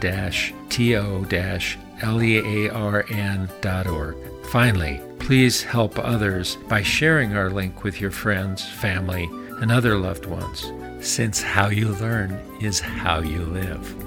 T 0.69 0.97
O 0.97 1.25
L 2.03 2.23
E 2.23 2.67
A 2.67 2.73
R 2.73 3.05
N.org. 3.09 4.17
Finally, 4.47 5.01
Please 5.19 5.63
help 5.63 5.99
others 5.99 6.57
by 6.69 6.83
sharing 6.83 7.37
our 7.37 7.51
link 7.51 7.83
with 7.83 8.01
your 8.01 8.11
friends, 8.11 8.65
family, 8.65 9.29
and 9.61 9.73
other 9.73 9.97
loved 9.97 10.27
ones, 10.27 10.71
since 11.01 11.43
how 11.43 11.69
you 11.69 11.89
learn 11.95 12.33
is 12.61 12.79
how 12.79 13.21
you 13.21 13.41
live. 13.41 14.06